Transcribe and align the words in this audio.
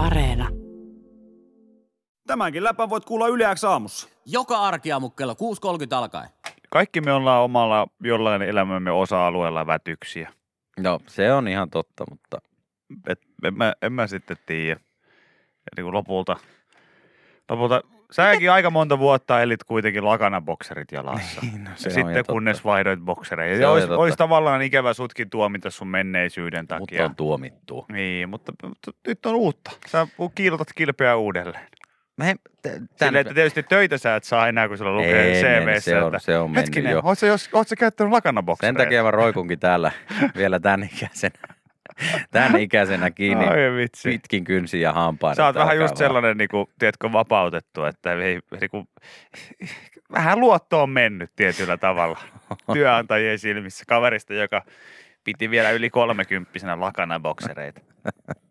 Areena. 0.00 0.48
Tämänkin 2.26 2.64
läpän 2.64 2.90
voit 2.90 3.04
kuulla 3.04 3.28
Yle 3.28 3.54
X 3.54 3.64
aamussa. 3.64 4.08
Joka 4.26 4.60
arkiaamu 4.60 5.10
kello 5.10 5.32
6.30 5.32 5.38
alkaen. 5.96 6.28
Kaikki 6.70 7.00
me 7.00 7.12
ollaan 7.12 7.42
omalla 7.42 7.86
jollain 8.02 8.42
elämämme 8.42 8.90
osa-alueella 8.90 9.66
vätyksiä. 9.66 10.32
No, 10.78 10.98
se 11.06 11.32
on 11.32 11.48
ihan 11.48 11.70
totta, 11.70 12.04
mutta 12.10 12.38
Et, 13.08 13.20
en, 13.44 13.58
mä, 13.58 13.72
en 13.82 13.92
mä 13.92 14.06
sitten 14.06 14.36
tiedä. 14.46 14.80
Niin 15.76 15.84
kuin 15.84 15.94
lopulta, 15.94 16.36
lopulta 17.48 17.82
säkin 18.10 18.50
aika 18.50 18.70
monta 18.70 18.98
vuotta 18.98 19.42
elit 19.42 19.64
kuitenkin 19.64 20.04
lakanabokserit 20.04 20.92
jalassa. 20.92 21.40
Niin, 21.52 21.64
no, 21.64 21.70
se 21.74 21.88
jo 21.88 21.94
sitten 21.94 22.14
totta. 22.14 22.32
kunnes 22.32 22.64
vaihdoit 22.64 23.00
boksereja. 23.00 23.56
Se 23.58 23.66
olisi, 23.66 23.84
jo 23.84 23.88
totta. 23.88 24.02
olisi 24.02 24.16
tavallaan 24.16 24.62
ikävä 24.62 24.92
sutkin 24.94 25.30
tuomita 25.30 25.70
sun 25.70 25.88
menneisyyden 25.88 26.60
mutta 26.64 26.76
takia. 26.78 27.04
on 27.04 27.16
tuomittu. 27.16 27.86
Niin, 27.92 28.28
mutta, 28.28 28.52
mutta 28.68 28.90
nyt 29.06 29.26
on 29.26 29.34
uutta. 29.34 29.70
Sä 29.86 30.06
kiilotat 30.34 30.68
kilpeä 30.74 31.16
uudelleen. 31.16 31.66
Mä 32.16 32.30
en, 32.30 32.36
t- 32.62 32.68
Silleen, 32.96 33.16
että 33.20 33.34
tietysti 33.34 33.62
töitä 33.62 33.98
sä 33.98 34.16
et 34.16 34.24
saa 34.24 34.48
enää, 34.48 34.68
kun 34.68 34.78
sulla 34.78 34.92
lukee 34.96 35.22
Ei 35.22 35.32
CVssä. 35.42 35.64
mennyt, 35.64 35.84
se 35.84 36.02
on- 36.02 36.20
se 36.20 36.38
on 36.38 36.50
mennyt 36.50 36.62
Hetkinen, 36.66 36.92
jo. 36.92 37.00
oot 37.04 37.18
sä, 37.18 37.26
jos, 37.26 37.50
oot 37.52 37.68
sä 37.68 37.76
käyttänyt 37.76 38.12
lakanaboksereita? 38.12 38.78
Sen 38.80 38.86
takia 38.86 39.02
mä 39.02 39.10
roikunkin 39.10 39.58
täällä 39.58 39.92
vielä 40.36 40.60
tämän 40.60 40.88
ikäisenä, 40.94 41.38
tämän 42.30 42.60
ikäisenä 42.60 43.10
kiinni 43.10 43.44
Ai 43.44 43.76
vitsi. 43.76 44.08
pitkin 44.10 44.44
kynsiä 44.44 44.80
ja 44.80 44.92
hampaan. 44.92 45.36
Sä 45.36 45.46
oot 45.46 45.54
vähän 45.54 45.78
just 45.78 45.96
sellainen, 45.96 46.36
niin 46.36 46.48
kuin, 46.48 46.66
tiedätkö, 46.78 47.12
vapautettu, 47.12 47.84
että 47.84 48.12
ei, 48.12 48.38
niin 48.60 48.70
kuin, 48.70 48.88
vähän 50.12 50.40
luotto 50.40 50.82
on 50.82 50.90
mennyt 50.90 51.30
tietyllä 51.36 51.76
tavalla 51.76 52.18
työnantajien 52.72 53.38
silmissä. 53.38 53.84
Kaverista, 53.88 54.34
joka 54.34 54.62
piti 55.24 55.50
vielä 55.50 55.70
yli 55.70 55.90
kolmekymppisenä 55.90 56.80
lakana 56.80 57.20
boksereita. 57.20 57.80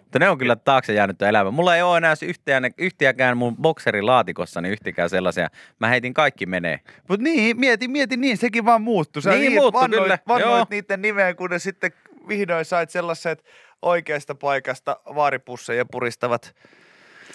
Mutta 0.00 0.18
ne 0.18 0.28
on 0.28 0.38
kyllä 0.38 0.56
taakse 0.56 0.92
jäänyt 0.92 1.22
elämä. 1.22 1.50
Mulla 1.50 1.76
ei 1.76 1.82
ole 1.82 1.96
enää 1.96 2.14
yhtiään, 2.22 2.70
yhtiäkään 2.78 3.36
mun 3.36 3.56
bokserilaatikossani 3.56 4.68
yhtikään 4.68 5.10
sellaisia. 5.10 5.48
Mä 5.78 5.88
heitin 5.88 6.14
kaikki 6.14 6.46
menee. 6.46 6.80
Mutta 7.08 7.24
niin, 7.24 7.60
mieti, 7.60 7.88
mieti 7.88 8.16
niin, 8.16 8.36
sekin 8.36 8.64
vaan 8.64 8.82
muuttui. 8.82 9.22
Sä 9.22 9.30
Niin 9.30 9.52
muuttui 9.52 9.80
vannoit, 9.80 10.02
kyllä, 10.02 10.18
vannoit 10.28 10.50
joo. 10.50 10.66
niiden 10.70 11.02
nimeen, 11.02 11.36
kun 11.36 11.50
ne 11.50 11.58
sitten 11.58 11.92
vihdoin 12.30 12.64
sait 12.64 12.90
sellaiset 12.90 13.44
oikeasta 13.82 14.34
paikasta 14.34 14.96
vaaripusseja 15.14 15.84
puristavat 15.84 16.54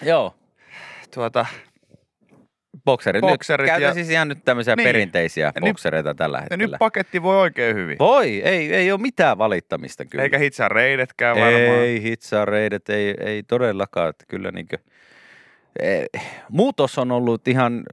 Joo. 0.01 0.35
tuota, 1.13 1.45
Bokserit. 2.85 3.21
Bokserit 3.21 3.63
nyt, 3.63 3.67
ja- 3.67 3.79
käytän 3.79 3.93
siis 3.93 4.09
ihan 4.09 4.27
nyt 4.27 4.45
tämmöisiä 4.45 4.75
Niin. 4.75 4.87
perinteisiä 4.87 5.45
Ja 5.45 5.51
nyt- 5.61 5.69
boksereita 5.71 6.13
tällä 6.15 6.37
ja 6.37 6.41
hetkellä. 6.41 6.63
nyt 6.67 6.75
paketti 6.79 7.23
voi 7.23 7.37
oikein 7.37 7.75
hyvin. 7.75 7.97
Voi, 7.99 8.41
ei, 8.41 8.73
ei 8.73 8.91
ole 8.91 9.01
mitään 9.01 9.37
valittamista 9.37 10.05
kyllä. 10.05 10.23
Eikä 10.23 10.37
hitsaa 10.37 10.67
reidetkään 10.69 11.35
varmaan. 11.35 11.79
Ei 11.83 12.01
hitsaa 12.03 12.45
reidet, 12.45 12.89
ei, 12.89 13.15
ei 13.19 13.43
todellakaan. 13.43 14.09
Että 14.09 14.25
kyllä 14.27 14.51
niinkö, 14.51 14.77
eh, 15.79 16.05
muutos 16.49 16.97
on 16.97 17.11
ollut 17.11 17.47
ihan 17.47 17.83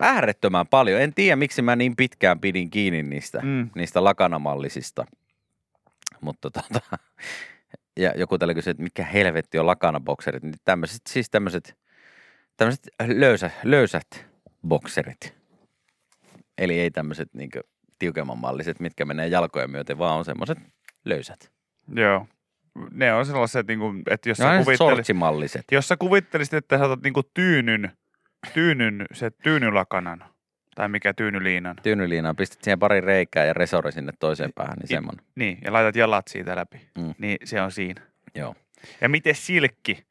äärettömän 0.00 0.66
paljon. 0.66 1.00
En 1.00 1.14
tiedä, 1.14 1.36
miksi 1.36 1.62
mä 1.62 1.76
niin 1.76 1.96
pitkään 1.96 2.40
pidin 2.40 2.70
kiinni 2.70 3.02
niistä, 3.02 3.40
mm. 3.42 3.70
niistä 3.74 4.04
lakanamallisista. 4.04 5.04
Mutta 6.20 6.50
tota, 6.50 6.98
ja 7.96 8.12
joku 8.16 8.38
täällä 8.38 8.54
kysyi, 8.54 8.70
että 8.70 8.82
mikä 8.82 9.04
helvetti 9.04 9.58
on 9.58 9.66
lakanabokserit. 9.66 10.42
Niin 10.42 10.54
tämmöiset, 10.64 11.00
siis 11.08 11.30
tämmöiset, 11.30 11.78
tämmöiset 12.56 12.88
löysä, 13.06 13.50
löysät 13.62 14.26
bokserit. 14.68 15.34
Eli 16.58 16.80
ei 16.80 16.90
tämmöiset 16.90 17.34
niinkö 17.34 17.62
tiukemman 17.98 18.38
malliset, 18.38 18.80
mitkä 18.80 19.04
menee 19.04 19.28
jalkojen 19.28 19.70
myöten, 19.70 19.98
vaan 19.98 20.18
on 20.18 20.24
semmoiset 20.24 20.58
löysät. 21.04 21.52
Joo. 21.94 22.26
Ne 22.90 23.14
on 23.14 23.26
sellaiset, 23.26 23.66
niin 23.66 23.78
kuin, 23.78 24.02
että 24.10 24.28
jos 24.28 24.38
No 24.38 24.44
sä, 24.44 24.64
kuvittelisit, 24.64 25.64
jos 25.72 25.88
sä 25.88 25.96
kuvittelisit, 25.96 26.54
että 26.54 26.78
sä 26.78 26.84
otat 26.84 27.02
niin 27.02 27.14
kuin 27.14 27.26
tyynyn, 27.34 27.92
tyynyn, 28.54 29.06
se 29.12 29.30
tyynylakanan, 29.30 30.24
tai 30.78 30.88
mikä 30.88 31.14
tyynyliinan, 31.14 31.76
Tyynyliinaan 31.82 32.36
pistät 32.36 32.62
siihen 32.62 32.78
pari 32.78 33.00
reikää 33.00 33.44
ja 33.44 33.52
resori 33.54 33.92
sinne 33.92 34.12
toiseen 34.18 34.50
päähän, 34.54 34.76
niin 34.78 34.88
semmoinen. 34.88 35.24
niin, 35.34 35.58
ja 35.64 35.72
laitat 35.72 35.96
jalat 35.96 36.28
siitä 36.28 36.56
läpi, 36.56 36.80
Mm. 36.98 37.14
niin 37.18 37.36
se 37.44 37.62
on 37.62 37.72
siinä. 37.72 38.02
Joo. 38.34 38.54
Ja 39.00 39.08
miten 39.08 39.34
silkki? 39.34 40.04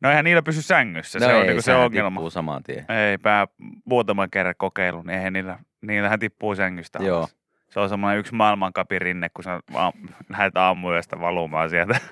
No 0.00 0.10
eihän 0.10 0.24
niillä 0.24 0.42
pysy 0.42 0.62
sängyssä, 0.62 1.18
se 1.18 1.34
on 1.34 1.46
niin 1.46 1.62
se 1.62 1.74
ongelma. 1.74 2.10
tippuu 2.10 2.30
saman 2.30 2.62
tien. 2.62 2.86
Eipä 3.10 3.48
muutaman 3.84 4.30
kerran 4.30 4.54
kokeilu, 4.58 5.02
niin 5.02 5.16
eihän 5.18 5.32
niillä, 5.32 5.58
niillähän 5.82 6.18
tippuu 6.18 6.54
sängystä 6.54 6.98
Joo. 7.02 7.18
alas. 7.18 7.36
Se 7.70 7.80
on 7.80 7.88
semmoinen 7.88 8.18
yksi 8.18 8.34
maailmankapirinne, 8.34 9.28
kun 9.28 9.44
sä 9.44 9.60
lähdet 10.32 10.56
aamuyöstä 10.56 11.20
valumaan 11.20 11.70
sieltä. 11.70 11.98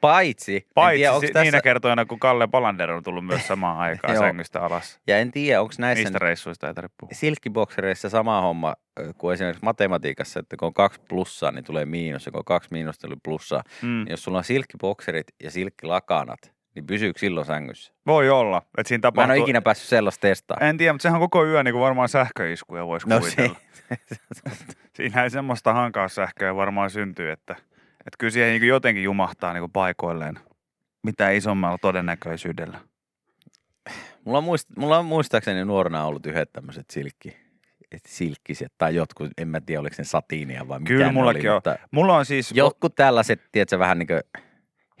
Paitsi, 0.00 0.66
Paitsi 0.74 0.98
tiedä, 0.98 1.12
tässä, 1.20 1.42
niinä 1.42 1.60
kertoina, 1.60 2.04
kun 2.04 2.18
Kalle 2.18 2.46
Palander 2.46 2.90
on 2.90 3.02
tullut 3.02 3.26
myös 3.26 3.46
samaan 3.46 3.78
aikaan 3.88 4.16
sängystä 4.16 4.60
alas. 4.62 5.00
ja 5.06 5.18
en 5.18 5.30
tiedä, 5.32 5.60
onko 5.60 5.74
näissä 5.78 6.04
Niistä 6.04 6.18
reissuista 6.18 6.68
ei 6.68 6.74
tarvitse 6.74 6.96
puhua. 7.00 7.14
silkkiboksereissa 7.14 8.08
sama 8.08 8.40
homma 8.40 8.74
kuin 9.18 9.34
esimerkiksi 9.34 9.64
matematiikassa, 9.64 10.40
että 10.40 10.56
kun 10.56 10.66
on 10.66 10.74
kaksi 10.74 11.00
plussaa, 11.08 11.52
niin 11.52 11.64
tulee 11.64 11.84
miinus, 11.84 12.26
ja 12.26 12.32
kun 12.32 12.38
on 12.38 12.44
kaksi 12.44 12.68
miinusta, 12.72 13.06
tulee 13.06 13.18
plussaa. 13.24 13.62
Mm. 13.82 13.88
Niin 13.88 14.10
jos 14.10 14.22
sulla 14.24 14.38
on 14.38 14.44
silkkibokserit 14.44 15.26
ja 15.42 15.50
silkkilakanat, 15.50 16.52
niin 16.74 16.86
pysyykö 16.86 17.18
silloin 17.18 17.46
sängyssä? 17.46 17.92
Voi 18.06 18.30
olla, 18.30 18.62
että 18.78 18.88
siinä 18.88 18.96
Mä 18.98 19.08
en 19.08 19.12
tapahtuu... 19.12 19.32
ole 19.32 19.42
ikinä 19.42 19.60
päässyt 19.62 19.88
sellaista 19.88 20.20
testaamaan. 20.20 20.68
En 20.70 20.76
tiedä, 20.76 20.92
mutta 20.92 21.02
sehän 21.02 21.16
on 21.16 21.30
koko 21.30 21.44
yö 21.46 21.62
niin 21.62 21.74
kuin 21.74 21.82
varmaan 21.82 22.08
sähköiskuja 22.08 22.86
voisi 22.86 23.08
No 23.08 23.18
kuvitella. 23.20 23.56
Siinä 24.96 25.22
ei 25.24 25.30
semmoista 25.30 25.72
hankaussähköä 25.72 26.56
varmaan 26.56 26.90
syntyy, 26.90 27.30
että, 27.30 27.56
että 28.08 28.16
kyllä 28.18 28.30
siihen 28.30 28.60
niin 28.60 28.68
jotenkin 28.68 29.04
jumahtaa 29.04 29.52
niin 29.52 29.70
paikoilleen 29.70 30.38
mitä 31.02 31.30
isommalla 31.30 31.78
todennäköisyydellä. 31.78 32.80
Mulla 34.24 34.38
on, 34.38 34.44
muist, 34.44 34.68
mulla 34.76 34.98
on 34.98 35.04
muistaakseni 35.04 35.64
nuorena 35.64 36.04
ollut 36.04 36.26
yhdet 36.26 36.52
tämmöiset 36.52 36.90
silkki, 36.90 37.36
et 37.92 38.02
silkkiset 38.06 38.72
tai 38.78 38.94
jotkut, 38.94 39.30
en 39.38 39.48
mä 39.48 39.60
tiedä 39.60 39.80
oliko 39.80 39.94
ne 39.98 40.04
satiinia 40.04 40.68
vai 40.68 40.78
mitä 40.78 40.88
Kyllä 40.88 41.12
mullakin 41.12 41.40
oli, 41.40 41.48
on. 41.48 41.54
mutta 41.56 41.76
Mulla 41.90 42.16
on 42.16 42.26
siis, 42.26 42.52
jotkut 42.52 42.94
tällaiset, 42.94 43.40
tiedätkö, 43.52 43.78
vähän 43.78 43.98
niin 43.98 44.06
kuin 44.06 44.20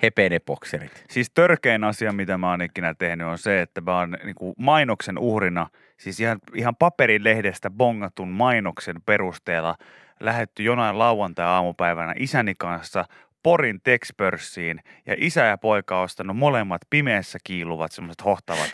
hepenebokserit. 0.02 1.04
siis 1.10 1.30
törkein 1.34 1.84
asia, 1.84 2.12
mitä 2.12 2.38
mä 2.38 2.50
oon 2.50 2.62
ikinä 2.62 2.94
tehnyt, 2.94 3.26
on 3.26 3.38
se, 3.38 3.62
että 3.62 3.80
mä 3.80 3.98
oon 3.98 4.16
niin 4.24 4.34
kuin 4.34 4.54
mainoksen 4.58 5.18
uhrina, 5.18 5.66
siis 5.96 6.20
ihan, 6.20 6.38
ihan 6.54 6.76
paperilehdestä 6.76 7.70
bongatun 7.70 8.28
mainoksen 8.28 8.96
perusteella 9.06 9.76
lähetty 10.20 10.62
jonain 10.62 10.98
lauantai-aamupäivänä 10.98 12.14
isäni 12.18 12.54
kanssa 12.58 13.04
Porin 13.42 13.80
Texpörssiin 13.82 14.80
ja 15.06 15.14
isä 15.18 15.44
ja 15.44 15.58
poika 15.58 15.98
on 15.98 16.04
ostanut 16.04 16.36
molemmat 16.36 16.80
pimeässä 16.90 17.38
kiiluvat 17.44 17.92
semmoiset 17.92 18.24
hohtavat 18.24 18.70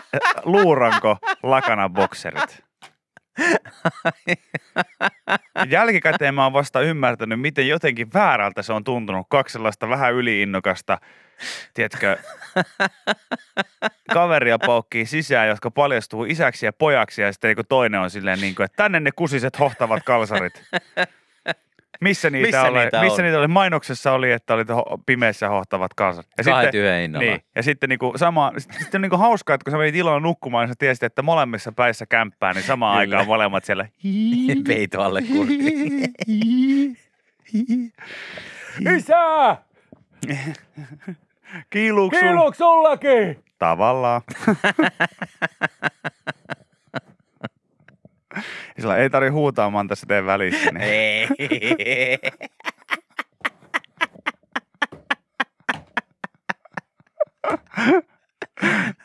luuranko 0.44 1.18
lakana 1.42 1.88
bokserit. 1.88 2.65
Jälkikäteen 5.68 6.34
mä 6.34 6.44
oon 6.44 6.52
vasta 6.52 6.80
ymmärtänyt, 6.80 7.40
miten 7.40 7.68
jotenkin 7.68 8.12
väärältä 8.14 8.62
se 8.62 8.72
on 8.72 8.84
tuntunut. 8.84 9.26
Kaksi 9.30 9.52
sellaista 9.52 9.88
vähän 9.88 10.14
yliinnokasta, 10.14 10.98
tiedätkö, 11.74 12.16
kaveria 14.12 14.58
paukkii 14.58 15.06
sisään, 15.06 15.48
jotka 15.48 15.70
paljastuu 15.70 16.24
isäksi 16.24 16.66
ja 16.66 16.72
pojaksi 16.72 17.22
ja 17.22 17.32
sitten 17.32 17.56
niin 17.56 17.66
toinen 17.68 18.00
on 18.00 18.10
silleen 18.10 18.40
niin 18.40 18.54
kuin, 18.54 18.64
että 18.64 18.76
tänne 18.76 19.00
ne 19.00 19.10
kusiset 19.12 19.58
hohtavat 19.58 20.02
kalsarit. 20.02 20.62
Missä 22.00 22.30
niitä, 22.30 22.46
Missä 22.46 22.62
oli? 22.62 22.78
niitä 22.78 23.00
missä 23.00 23.22
niitä 23.22 23.38
oli? 23.38 23.48
Mainoksessa 23.48 24.12
oli, 24.12 24.32
että 24.32 24.54
oli 24.54 24.64
pimeässä 25.06 25.48
hohtavat 25.48 25.94
kalsarit. 25.94 26.30
Ja 26.46 26.70
yhden 26.74 27.00
hinnalla. 27.00 27.26
niin, 27.26 27.40
ja 27.54 27.62
sitten 27.62 27.88
niinku 27.88 28.12
sama, 28.16 28.52
sitten 28.58 29.00
niinku 29.00 29.16
hauskaa, 29.16 29.54
että 29.54 29.64
kun 29.64 29.70
sä 29.70 29.78
menit 29.78 29.94
illalla 29.94 30.20
nukkumaan, 30.20 30.62
niin 30.62 30.68
sä 30.68 30.74
tiesit, 30.78 31.02
että 31.02 31.22
molemmissa 31.22 31.72
päissä 31.72 32.06
kämppää, 32.06 32.52
niin 32.52 32.62
samaan 32.64 32.92
Kyllä. 32.92 33.00
aikaan 33.16 33.26
molemmat 33.26 33.64
siellä. 33.64 33.86
Peito 34.68 35.02
alle. 35.02 35.22
Isä! 38.96 39.56
Kiiluuks 41.70 42.18
sun? 42.18 42.28
Kiiluuks 42.28 42.58
sullakin? 42.58 43.44
Tavallaan. 43.58 44.22
Ja 48.76 48.82
sillä 48.82 48.96
ei 48.96 49.10
tarvi 49.10 49.28
huutaa, 49.28 49.70
mä 49.70 49.78
oon 49.78 49.88
tässä 49.88 50.06
teen 50.06 50.26
välissä. 50.26 50.70
Niin. 50.70 51.28
Ei. 51.78 52.18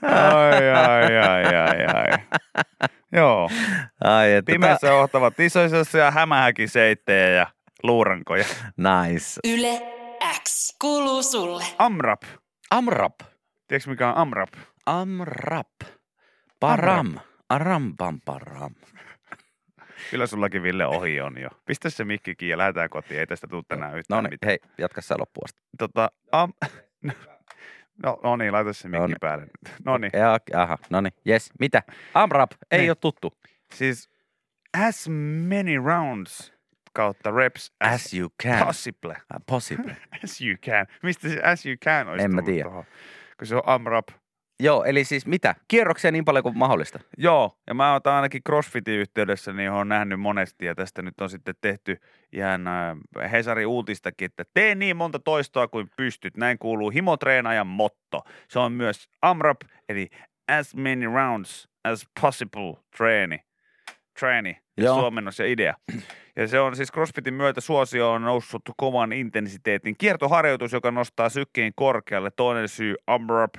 Ai, 0.01 0.69
ai, 0.69 1.17
ai, 1.17 1.45
ai, 1.55 1.85
ai. 1.85 2.41
Joo, 3.11 3.49
Ai, 4.03 4.33
että 4.33 4.51
pimeässä 4.51 4.87
johtavat 4.87 5.39
isoisia 5.39 6.11
hämähäkin 6.11 6.69
seittejä 6.69 7.29
ja 7.29 7.47
luurankoja. 7.83 8.45
Nice. 8.77 9.39
Yle 9.47 9.81
X 10.43 10.75
kuuluu 10.81 11.23
sulle. 11.23 11.63
Amrap. 11.77 12.21
Amrap. 12.71 13.19
Tiedätkö 13.67 13.89
mikä 13.89 14.09
on 14.09 14.17
Amrap? 14.17 14.49
Amrap. 14.85 15.67
Param. 16.59 17.13
Aram 17.49 17.93
pam 17.97 18.19
param. 18.25 18.75
Kyllä 20.11 20.27
sullakin 20.27 20.63
Ville 20.63 20.85
ohi 20.85 21.21
on 21.21 21.37
jo. 21.41 21.49
Pistä 21.65 21.89
se 21.89 22.03
mikki 22.03 22.35
kiinni 22.35 22.51
ja 22.51 22.57
lähdetään 22.57 22.89
kotiin. 22.89 23.19
Ei 23.19 23.27
tästä 23.27 23.47
tule 23.47 23.63
tänään 23.67 23.97
yhtään 23.97 24.17
No 24.17 24.21
niin, 24.21 24.33
mitään. 24.33 24.49
hei, 24.49 24.59
jatka 24.77 25.01
sä 25.01 25.15
loppuun 25.19 25.43
asti. 25.45 25.61
Tota, 25.77 26.11
am... 26.31 26.53
no, 28.03 28.19
no 28.23 28.35
niin, 28.35 28.53
laita 28.53 28.73
se 28.73 28.87
mikki 28.87 28.99
No 29.01 29.07
niin. 29.07 29.17
päälle. 29.21 29.47
No 29.85 29.97
niin. 29.97 30.11
Ja, 30.13 30.37
aha, 30.55 30.77
no 30.89 31.01
niin, 31.01 31.13
jes. 31.25 31.49
Mitä? 31.59 31.83
Amrap, 32.13 32.51
ei 32.71 32.79
Niin. 32.79 32.89
ole 32.91 32.95
tuttu. 32.95 33.37
Siis 33.73 34.09
as 34.87 35.09
many 35.49 35.77
rounds 35.85 36.53
kautta 36.93 37.31
reps 37.31 37.71
as, 37.79 37.93
As 38.05 38.13
you 38.13 38.29
can. 38.43 38.65
possible. 38.65 39.11
Uh, 39.11 39.41
Possible. 39.45 39.95
As 40.23 40.41
you 40.41 40.57
can. 40.65 40.85
Mistä 41.03 41.29
se 41.29 41.41
as 41.43 41.65
you 41.65 41.75
can 41.85 42.07
olisi 42.07 42.25
En 42.25 42.31
mä 42.35 42.41
tullut 42.41 42.53
tiedä. 42.55 42.69
tohon? 42.69 42.83
Kun 43.37 43.47
se 43.47 43.55
on 43.55 43.61
AMRAP. 43.65 44.07
Joo, 44.61 44.83
eli 44.83 45.03
siis 45.03 45.25
mitä? 45.25 45.55
Kierroksia 45.67 46.11
niin 46.11 46.25
paljon 46.25 46.43
kuin 46.43 46.57
mahdollista. 46.57 46.99
Joo, 47.17 47.57
ja 47.67 47.73
mä 47.73 47.91
oon 47.91 48.01
ainakin 48.05 48.43
CrossFitin 48.43 48.93
yhteydessä, 48.93 49.53
niin 49.53 49.71
on 49.71 49.89
nähnyt 49.89 50.19
monesti, 50.19 50.65
ja 50.65 50.75
tästä 50.75 51.01
nyt 51.01 51.21
on 51.21 51.29
sitten 51.29 51.55
tehty 51.61 51.97
ihan 52.33 52.67
äh, 52.67 53.31
Hesari 53.31 53.65
uutistakin, 53.65 54.25
että 54.25 54.43
tee 54.53 54.75
niin 54.75 54.97
monta 54.97 55.19
toistoa 55.19 55.67
kuin 55.67 55.87
pystyt. 55.97 56.37
Näin 56.37 56.59
kuuluu 56.59 56.89
himotreenaajan 56.89 57.67
motto. 57.67 58.21
Se 58.49 58.59
on 58.59 58.71
myös 58.71 59.09
AMRAP, 59.21 59.61
eli 59.89 60.09
as 60.47 60.75
many 60.75 61.05
rounds 61.05 61.69
as 61.83 62.05
possible 62.21 62.73
treeni. 62.97 63.39
Treeni, 64.19 64.57
Joo. 64.77 64.99
suomennos 64.99 65.39
ja 65.39 65.45
idea. 65.45 65.73
Ja 66.35 66.47
se 66.47 66.59
on 66.59 66.75
siis 66.75 66.91
CrossFitin 66.91 67.33
myötä 67.33 67.61
suosio 67.61 68.11
on 68.11 68.21
noussut 68.21 68.61
kovan 68.77 69.13
intensiteetin 69.13 69.95
kiertoharjoitus, 69.97 70.73
joka 70.73 70.91
nostaa 70.91 71.29
sykkeen 71.29 71.71
korkealle. 71.75 72.31
Toinen 72.35 72.67
syy 72.67 72.95
AMRAP, 73.07 73.53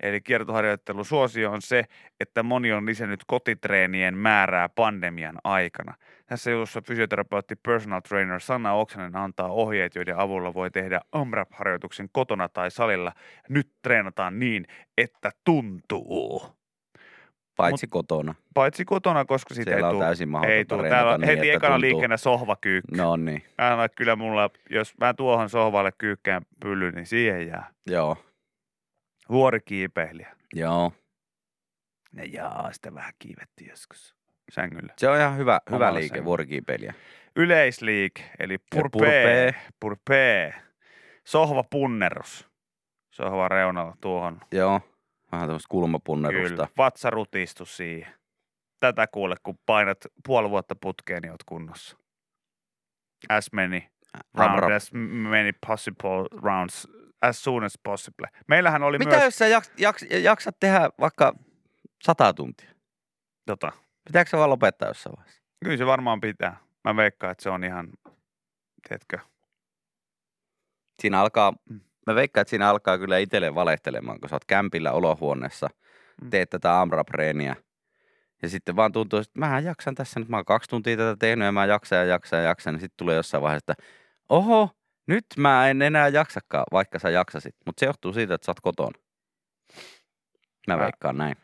eli 0.00 0.20
kiertoharjoittelun 0.20 1.04
suosio 1.04 1.50
on 1.52 1.62
se, 1.62 1.84
että 2.20 2.42
moni 2.42 2.72
on 2.72 2.86
lisännyt 2.86 3.20
kotitreenien 3.26 4.16
määrää 4.18 4.68
pandemian 4.68 5.38
aikana. 5.44 5.94
Tässä 6.26 6.50
jutussa 6.50 6.82
fysioterapeutti 6.86 7.54
personal 7.56 8.00
trainer 8.00 8.40
Sanna 8.40 8.72
Oksanen 8.72 9.16
antaa 9.16 9.48
ohjeet, 9.48 9.94
joiden 9.94 10.18
avulla 10.18 10.54
voi 10.54 10.70
tehdä 10.70 11.00
AMRAP-harjoituksen 11.12 12.08
kotona 12.12 12.48
tai 12.48 12.70
salilla. 12.70 13.12
Nyt 13.48 13.68
treenataan 13.82 14.38
niin, 14.38 14.66
että 14.98 15.30
tuntuu. 15.44 16.56
Paitsi 17.56 17.86
kotona. 17.86 18.34
Paitsi 18.54 18.84
kotona, 18.84 19.24
koska 19.24 19.54
siitä 19.54 19.70
Siellä 19.70 19.88
ei 19.88 19.92
tule. 19.94 20.04
täysin 20.04 20.28
Ei 20.48 20.64
treenata 20.64 20.88
Täällä 20.88 21.12
on 21.12 21.20
niin, 21.20 21.28
heti 21.28 21.50
ekana 21.50 21.74
tuntuu. 21.74 21.80
liikkeenä 21.80 22.16
sohvakyykky. 22.16 22.96
No 22.96 23.16
niin, 23.16 23.42
Älä 23.58 23.88
kyllä 23.88 24.16
mulla, 24.16 24.50
jos 24.70 24.94
mä 25.00 25.14
tuohon 25.14 25.48
sohvalle 25.50 25.92
kyykkään 25.98 26.42
pylly, 26.60 26.90
niin 26.92 27.06
siihen 27.06 27.46
jää. 27.46 27.70
joo, 27.86 28.16
Vuorikiipeilijä. 29.30 30.36
joo. 30.54 30.92
Ne 32.12 32.24
jaa, 32.24 32.72
sitä 32.72 32.94
vähän 32.94 33.12
kiivetti 33.18 33.66
joskus 33.66 34.16
sängyllä. 34.52 34.94
Se 34.98 35.08
on 35.08 35.18
ihan 35.18 35.36
hyvä, 35.36 35.60
hyvä 35.70 35.76
Omalla 35.76 35.98
liike, 35.98 36.16
sen. 36.16 36.24
vuorikiipeilijä. 36.24 36.94
Yleisliike, 37.36 38.30
eli 38.38 38.58
purpee, 38.58 38.90
purpee. 38.90 39.54
purpee. 39.80 40.54
Sohvapunnerus. 41.24 42.48
Sohva 43.14 43.48
reunalla 43.48 43.96
tuohon. 44.00 44.40
Joo, 44.52 44.80
vähän 45.32 45.48
tämmöistä 45.48 45.68
kulmapunnerusta. 45.70 46.48
Kyllä. 46.48 46.68
Vatsarutistus 46.76 47.76
siihen. 47.76 48.12
Tätä 48.80 49.06
kuule, 49.06 49.36
kun 49.42 49.58
painat 49.66 49.98
puoli 50.26 50.50
vuotta 50.50 50.74
putkeen, 50.80 51.22
niin 51.22 51.30
oot 51.30 51.44
kunnossa. 51.46 51.96
As 53.28 53.52
many 53.52 53.82
round, 54.34 54.72
as 54.72 54.90
many 55.30 55.52
possible 55.66 56.40
rounds 56.42 56.88
as 57.22 57.44
soon 57.44 57.64
as 57.64 57.78
possible. 57.82 58.28
Meillähän 58.48 58.82
oli 58.82 58.98
Mitä 58.98 59.10
myös... 59.10 59.24
jos 59.24 59.38
sä 59.38 59.46
jaks, 59.46 59.70
jaks, 59.78 60.02
jaksat 60.22 60.56
tehdä 60.60 60.90
vaikka 61.00 61.34
sata 62.04 62.32
tuntia? 62.34 62.70
Tota, 63.46 63.72
Pitääkö 64.04 64.30
se 64.30 64.36
vaan 64.36 64.50
lopettaa 64.50 64.88
jossain 64.88 65.16
vaiheessa? 65.16 65.42
kyllä 65.64 65.76
se 65.76 65.86
varmaan 65.86 66.20
pitää. 66.20 66.56
Mä 66.84 66.96
veikkaan, 66.96 67.30
että 67.30 67.42
se 67.42 67.50
on 67.50 67.64
ihan, 67.64 67.88
tiedätkö, 68.88 69.18
Siinä 71.02 71.20
alkaa, 71.20 71.52
Mm. 71.70 71.80
mä 72.06 72.14
veikkaan, 72.14 72.42
että 72.42 72.50
siinä 72.50 72.68
alkaa 72.68 72.98
kyllä 72.98 73.18
itselleen 73.18 73.54
valehtelemaan, 73.54 74.20
kun 74.20 74.28
sä 74.28 74.36
oot 74.36 74.44
kämpillä 74.44 74.92
olohuoneessa, 74.92 75.68
Mm. 76.22 76.30
teet 76.30 76.50
tätä 76.50 76.80
amrapreeniä. 76.80 77.56
Ja 78.42 78.48
sitten 78.48 78.76
vaan 78.76 78.92
tuntuu, 78.92 79.18
että 79.18 79.38
mähän 79.38 79.64
jaksan 79.64 79.94
tässä 79.94 80.20
nyt, 80.20 80.28
mä 80.28 80.36
oon 80.36 80.44
kaksi 80.44 80.70
tuntia 80.70 80.96
tätä 80.96 81.16
tehnyt 81.18 81.44
ja 81.46 81.52
mä 81.52 81.64
jaksan 81.66 81.98
ja 81.98 82.04
jaksan 82.04 82.38
ja 82.38 82.44
jaksan. 82.44 82.74
Ja 82.74 82.80
sitten 82.80 82.96
tulee 82.96 83.16
jossain 83.16 83.42
vaiheessa, 83.42 83.72
että 83.72 83.84
oho, 84.28 84.70
nyt 85.06 85.26
mä 85.38 85.68
en 85.70 85.82
enää 85.82 86.08
jaksakaan, 86.08 86.64
vaikka 86.72 86.98
sä 86.98 87.10
jaksasit. 87.10 87.54
Mutta 87.66 87.80
se 87.80 87.86
johtuu 87.86 88.12
siitä, 88.12 88.34
että 88.34 88.44
sä 88.44 88.50
oot 88.50 88.60
kotona. 88.60 88.98
Mä 90.68 90.76
Mä- 90.76 90.82
veikkaan 90.82 91.18
näin. 91.18 91.36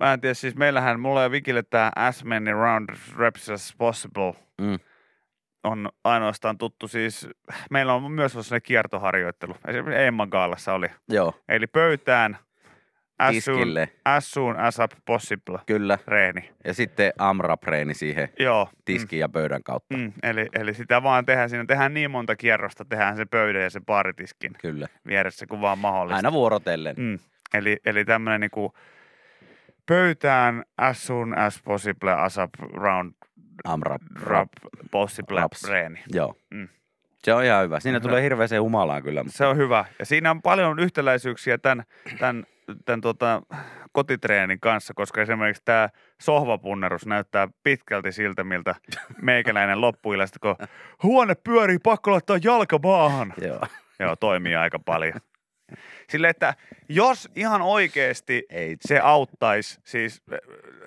Mä 0.00 0.12
en 0.12 0.20
tiedä, 0.20 0.34
siis 0.34 0.56
meillähän, 0.56 1.00
mulla 1.00 1.22
ja 1.22 1.30
Vikille 1.30 1.62
tämä 1.62 1.92
as 1.96 2.24
many 2.24 2.52
round 2.52 2.88
reps 3.18 3.50
as 3.50 3.74
possible 3.78 4.34
Mm. 4.60 4.78
on 5.64 5.88
ainoastaan 6.04 6.58
tuttu 6.58 6.88
siis, 6.88 7.28
meillä 7.70 7.94
on 7.94 8.12
myös 8.12 8.32
sellainen 8.32 8.62
kiertoharjoittelu. 8.62 9.56
Esimerkiksi 9.68 10.02
Emman 10.04 10.28
Gaalassa 10.28 10.72
oli. 10.74 10.86
Joo, 11.08 11.42
Eli 11.48 11.66
pöytään 11.66 12.38
tiskille, 13.30 13.88
as 14.04 14.30
soon 14.30 14.56
as 14.60 14.78
up 14.78 14.90
possible 15.04 15.58
kyllä. 15.66 15.98
reeni. 16.06 16.50
Ja 16.64 16.74
sitten 16.74 17.12
amrapreeni 17.18 17.94
siihen 17.94 18.28
Joo. 18.38 18.68
tiskin 18.84 19.18
ja 19.18 19.28
pöydän 19.28 19.62
kautta. 19.62 19.96
Mm, 19.96 20.02
mm, 20.02 20.12
eli, 20.22 20.48
eli 20.52 20.74
sitä 20.74 21.02
vaan 21.02 21.26
tehdään, 21.26 21.50
siinä 21.50 21.64
tehdään 21.68 21.94
niin 21.94 22.10
monta 22.10 22.36
kierrosta, 22.36 22.84
tehdään 22.84 23.16
se 23.16 23.24
pöydän 23.24 23.62
ja 23.62 23.70
se 23.70 23.80
baaritiskin 23.80 24.52
Kyllä. 24.60 24.86
vieressä, 25.06 25.46
kun 25.46 25.60
vaan 25.60 25.78
mahdollista. 25.78 26.16
Aina 26.16 26.32
vuorotellen. 26.32 26.96
Mm. 26.98 27.18
Eli, 27.54 27.76
eli 27.86 28.04
tämmöinen 28.04 28.40
niinku 28.40 28.74
pöytään 29.86 30.64
as 30.78 31.06
soon 31.06 31.38
as 31.38 31.62
possible 31.64 32.12
as 32.12 32.38
up 32.38 32.50
round 32.74 33.12
Amrap. 33.64 34.02
rap 34.22 34.48
possible 34.90 35.40
Raps. 35.40 35.68
reeni. 35.68 35.98
Joo. 36.12 36.34
Mm. 36.50 36.68
Se 37.18 37.34
on 37.34 37.44
ihan 37.44 37.64
hyvä. 37.64 37.80
Siinä 37.80 37.98
Hyvä. 37.98 38.02
tulee 38.08 38.22
hirveäseen 38.22 38.62
humalaan 38.62 39.02
kyllä. 39.02 39.22
mutta- 39.24 39.38
Se 39.38 39.46
on 39.46 39.56
hyvä. 39.56 39.84
Ja 39.98 40.06
siinä 40.06 40.30
on 40.30 40.42
paljon 40.42 40.78
yhtäläisyyksiä 40.78 41.58
tämän, 41.58 41.84
tämän, 42.18 42.44
tämän 42.84 43.00
tota, 43.00 43.42
kotitreenin 43.92 44.60
kanssa, 44.60 44.94
koska 44.94 45.22
esimerkiksi 45.22 45.62
tämä 45.64 45.88
sohvapunnerus 46.20 47.06
näyttää 47.06 47.48
pitkälti 47.62 48.12
siltä, 48.12 48.44
miltä 48.44 48.74
meikäläinen 49.22 49.80
loppuillasta, 49.80 50.38
kun 50.38 50.56
huone 51.02 51.34
pyörii, 51.34 51.78
pakko 51.78 52.10
laittaa 52.12 52.38
jalka 52.44 52.78
maahan. 52.82 53.34
Joo. 53.40 53.60
Joo, 53.98 54.16
toimii 54.16 54.56
aika 54.56 54.78
paljon. 54.78 55.20
Sille, 56.08 56.28
että 56.28 56.54
jos 56.88 57.28
ihan 57.36 57.62
oikeasti 57.62 58.46
Ei. 58.50 58.76
se 58.80 59.00
auttaisi, 59.00 59.80
siis 59.84 60.22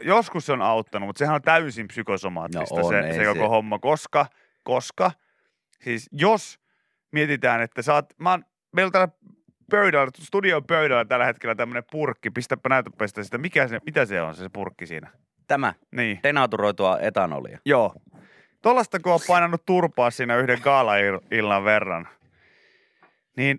joskus 0.02 0.46
se 0.46 0.54
on 0.54 0.62
auttanut, 0.62 1.08
mutta 1.08 1.20
sehän 1.20 1.36
on 1.36 1.42
täysin 1.42 1.88
psykosomaattista 1.88 2.76
No 2.76 2.86
on, 2.88 2.94
se, 2.94 3.14
se 3.14 3.26
koko 3.26 3.40
se- 3.40 3.48
homma, 3.48 3.80
koska, 3.80 4.26
koska 4.64 5.12
siis 5.82 6.10
jos 6.12 6.60
mietitään, 7.12 7.62
että 7.62 7.82
sä 7.82 7.94
oot, 7.94 8.06
mä 8.18 8.32
oon, 8.32 8.46
meillä 8.72 8.88
on 8.88 8.92
täällä 8.92 9.14
pöydällä, 9.70 10.12
studion 10.20 10.64
pöydällä 10.64 11.06
tällä 11.06 11.26
hetkellä 11.26 11.56
tämmöinen 11.56 11.84
purkki, 11.92 12.30
pistäpä 12.32 12.70
näytäpä 12.70 13.08
sitä, 13.08 13.24
sitä 13.24 13.38
mikä 13.38 13.68
se, 13.68 13.80
mitä 13.86 14.06
se 14.06 14.22
on 14.22 14.36
se, 14.36 14.44
se 14.44 14.50
purkki 14.54 14.88
siinä? 14.88 15.10
Tämä. 15.48 15.74
Niin, 15.92 16.20
Denaturoitua 16.24 17.00
etanolia. 17.00 17.60
joo. 17.66 17.94
Tuollaista 18.62 19.00
kun 19.00 19.14
on 19.14 19.20
painanut 19.28 19.66
turpaa 19.66 20.12
siinä 20.12 20.38
yhden 20.38 20.60
gaala-illan 20.64 21.64
verran, 21.64 22.08
niin 23.38 23.58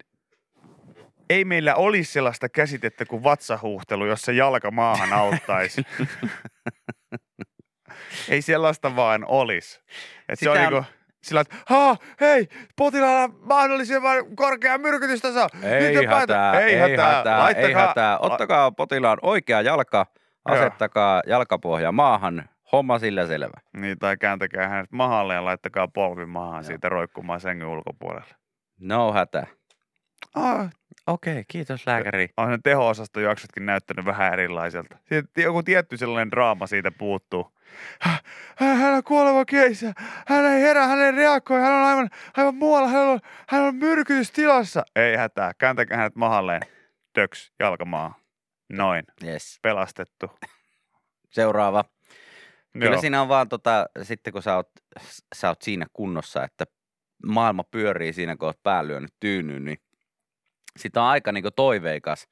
ei 1.30 1.44
meillä 1.44 1.74
olisi 1.74 2.12
sellaista 2.12 2.48
käsitettä 2.48 3.04
kuin 3.04 3.24
vatsahuhtelu, 3.24 4.06
jos 4.06 4.22
se 4.22 4.32
jalka 4.32 4.70
maahan 4.70 5.12
auttaisi. 5.12 5.82
ei 8.28 8.42
sellaista 8.42 8.96
vaan 8.96 9.24
olisi. 9.28 9.80
Et 10.28 10.38
se 10.38 10.50
on 10.50 10.56
Sitä 10.56 10.66
on- 10.68 10.72
niinku, 10.72 10.90
sillä, 11.22 11.40
että 11.40 11.56
Haa, 11.66 11.96
hei, 12.20 12.48
potilaalla 12.76 13.34
mahdollisimman 13.42 14.36
korkea 14.36 14.78
myrkytystaso. 14.78 15.46
Ei 15.62 15.94
Nyt 15.94 16.06
hätää, 16.06 16.60
ei 16.60 16.78
hätää, 16.78 17.48
ei 17.48 17.72
hätää. 17.72 18.18
Ottakaa 18.18 18.72
potilaan 18.72 19.18
oikea 19.22 19.62
jalka, 19.62 20.06
asettakaa 20.44 21.22
jalkapohja 21.26 21.92
maahan, 21.92 22.48
homma 22.72 22.98
sillä 22.98 23.26
selvä. 23.26 23.60
Niin, 23.76 23.98
tai 23.98 24.16
kääntäkää 24.16 24.68
hänet 24.68 24.92
mahalle 24.92 25.34
ja 25.34 25.44
laittakaa 25.44 25.88
polvi 25.88 26.26
maahan 26.26 26.62
Joo. 26.62 26.66
siitä 26.66 26.88
roikkumaan 26.88 27.40
sängyn 27.40 27.68
ulkopuolelle. 27.68 28.34
No 28.80 29.12
hätä. 29.12 29.46
Ah, 30.34 30.70
Okei, 31.06 31.44
kiitos 31.48 31.86
lääkäri. 31.86 32.28
on 32.36 32.50
ne 32.50 32.58
teho-osastojaksotkin 32.64 33.66
näyttänyt 33.66 34.04
vähän 34.04 34.32
erilaiselta. 34.32 34.96
Siitä 35.08 35.40
joku 35.40 35.62
tietty 35.62 35.96
sellainen 35.96 36.30
draama 36.30 36.66
siitä 36.66 36.90
puuttuu. 36.90 37.52
Hä- 38.00 38.18
hä- 38.56 38.74
Hän 38.74 38.94
on 38.94 39.04
kuoleva 39.04 39.44
keisä. 39.44 39.92
Hän 40.26 40.44
ei 40.46 40.62
herää, 40.62 40.86
hän 40.86 40.98
ei 41.00 41.12
reagoi. 41.12 41.60
Hän 41.60 41.72
on 41.72 41.82
aivan, 41.84 42.08
aivan 42.36 42.54
muualla. 42.54 42.88
Hän 42.88 43.02
on, 43.06 43.20
hän 43.48 43.62
on 43.62 43.74
myrkytystilassa. 43.74 44.82
Ei 44.96 45.16
hätää. 45.16 45.52
Kääntäkää 45.58 45.96
hänet 45.96 46.16
mahalleen. 46.16 46.62
Töks, 47.12 47.52
jalkamaa. 47.60 48.14
Noin. 48.72 49.04
Yes. 49.24 49.58
Pelastettu. 49.62 50.30
Seuraava. 51.30 51.84
Kyllä 52.72 52.86
Joo. 52.86 53.00
siinä 53.00 53.22
on 53.22 53.28
vaan 53.28 53.48
tota, 53.48 53.86
sitten 54.02 54.32
kun 54.32 54.42
sä 54.42 54.56
oot, 54.56 54.68
sä 55.34 55.48
oot 55.48 55.62
siinä 55.62 55.86
kunnossa, 55.92 56.44
että 56.44 56.64
maailma 57.26 57.64
pyörii 57.70 58.12
siinä, 58.12 58.36
kun 58.36 58.46
oot 58.48 58.62
pää 58.62 58.86
lyönyt 58.86 59.14
tyynyyn, 59.20 59.64
niin 59.64 59.78
sitä 60.76 61.02
on 61.02 61.08
aika 61.08 61.32
niinku 61.32 61.50
toiveikas, 61.50 62.28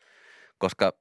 koska 0.59 0.93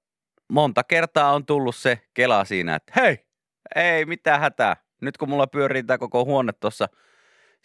monta 0.50 0.84
kertaa 0.84 1.34
on 1.34 1.46
tullut 1.46 1.76
se 1.76 2.02
kela 2.14 2.46
siinä, 2.46 2.76
että 2.76 2.94
hei, 2.96 3.28
ei 3.76 4.06
mitään 4.06 4.40
hätää, 4.40 4.76
Nyt 5.02 5.18
kun 5.18 5.30
mulla 5.30 5.48
pyörii 5.48 5.84
tämä 5.84 5.98
koko 5.98 6.26
huone 6.26 6.54
tuossa 6.54 6.90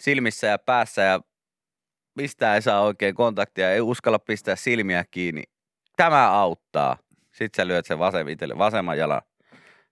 silmissä 0.01 0.47
ja 0.47 0.59
päässä 0.59 1.03
ja 1.03 1.21
mistä 2.15 2.55
ei 2.55 2.63
saa 2.63 2.81
oikein 2.81 3.15
kontaktia, 3.15 3.73
ei 3.73 3.81
uskalla 3.81 4.19
pistää 4.19 4.57
silmiä 4.57 5.05
kiinni. 5.11 5.43
Tämä 5.97 6.31
auttaa. 6.31 6.97
Sitten 7.33 7.63
sä 7.63 7.67
lyöt 7.67 7.87
sen 7.87 7.99
vasem, 7.99 8.29
itelle, 8.29 8.59
vasemman 8.59 8.99
jalan 8.99 9.23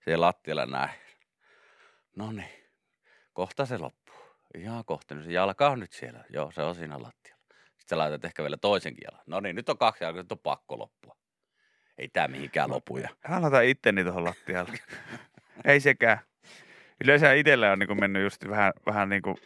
siihen 0.04 0.20
lattialle 0.20 0.66
näin. 0.66 0.90
No 2.16 2.32
niin, 2.32 2.70
kohta 3.32 3.66
se 3.66 3.78
loppuu. 3.78 4.14
Ihan 4.54 4.84
kohta, 4.84 5.14
niin 5.14 5.24
se 5.24 5.32
jalka 5.32 5.70
on 5.70 5.80
nyt 5.80 5.92
siellä. 5.92 6.24
Joo, 6.28 6.50
se 6.50 6.62
on 6.62 6.74
siinä 6.74 7.02
lattialla. 7.02 7.39
Sitten 7.80 7.96
sä 7.96 7.98
laitat 7.98 8.24
ehkä 8.24 8.42
vielä 8.42 8.56
toisenkin 8.56 9.04
jalan. 9.10 9.24
No 9.26 9.40
niin, 9.40 9.56
nyt 9.56 9.68
on 9.68 9.78
kaksi 9.78 10.04
jalkaa, 10.04 10.22
nyt 10.22 10.32
on 10.32 10.38
pakko 10.38 10.78
loppua. 10.78 11.16
Ei 11.98 12.08
tää 12.08 12.28
mihinkään 12.28 12.70
lopu. 12.70 12.98
Ja... 12.98 13.08
Hän 13.24 13.42
laita 13.42 13.60
itteni 13.60 14.04
tuohon 14.04 14.24
lattialle. 14.24 14.78
Ei 15.64 15.80
sekään. 15.80 16.18
Yleensä 17.04 17.32
itsellä 17.32 17.72
on 17.72 17.78
niin 17.78 18.00
mennyt 18.00 18.22
just 18.22 18.48
vähän, 18.48 18.72
vähän 18.86 19.08
niin 19.08 19.22
kuin 19.22 19.36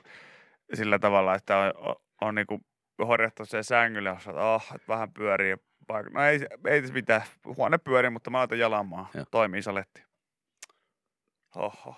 sillä 0.74 0.98
tavalla, 0.98 1.34
että 1.34 1.58
on, 1.58 1.72
on, 1.76 1.96
on 2.20 2.34
niin 2.34 2.46
kuin 2.46 2.64
horjattu 2.98 3.44
se 3.44 3.62
sängylle, 3.62 4.08
jossa 4.08 4.54
oh, 4.54 4.64
että 4.74 4.88
vähän 4.88 5.12
pyörii. 5.12 5.54
Paik- 5.92 6.10
no 6.12 6.24
ei, 6.24 6.40
ei 6.66 6.80
tässä 6.80 6.94
mitään. 6.94 7.22
Huone 7.56 7.78
pyörii, 7.78 8.10
mutta 8.10 8.30
mä 8.30 8.38
laitan 8.38 8.58
jalan 8.58 8.86
maahan. 8.86 9.10
Joo. 9.14 9.24
Toimii 9.30 9.62
saletti. 9.62 10.04
Oho. 11.56 11.96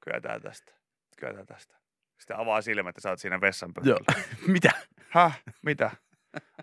Kyetään 0.00 0.42
tästä. 0.42 0.72
Kyetään 1.16 1.46
tästä. 1.46 1.76
Sitten 2.22 2.38
avaa 2.38 2.62
silmät 2.62 2.96
ja 2.96 3.00
sä 3.00 3.10
oot 3.10 3.18
siinä 3.18 3.40
vessan 3.40 3.74
pöydällä. 3.74 4.22
Mitä? 4.46 4.70
Häh? 5.08 5.42
Mitä? 5.62 5.90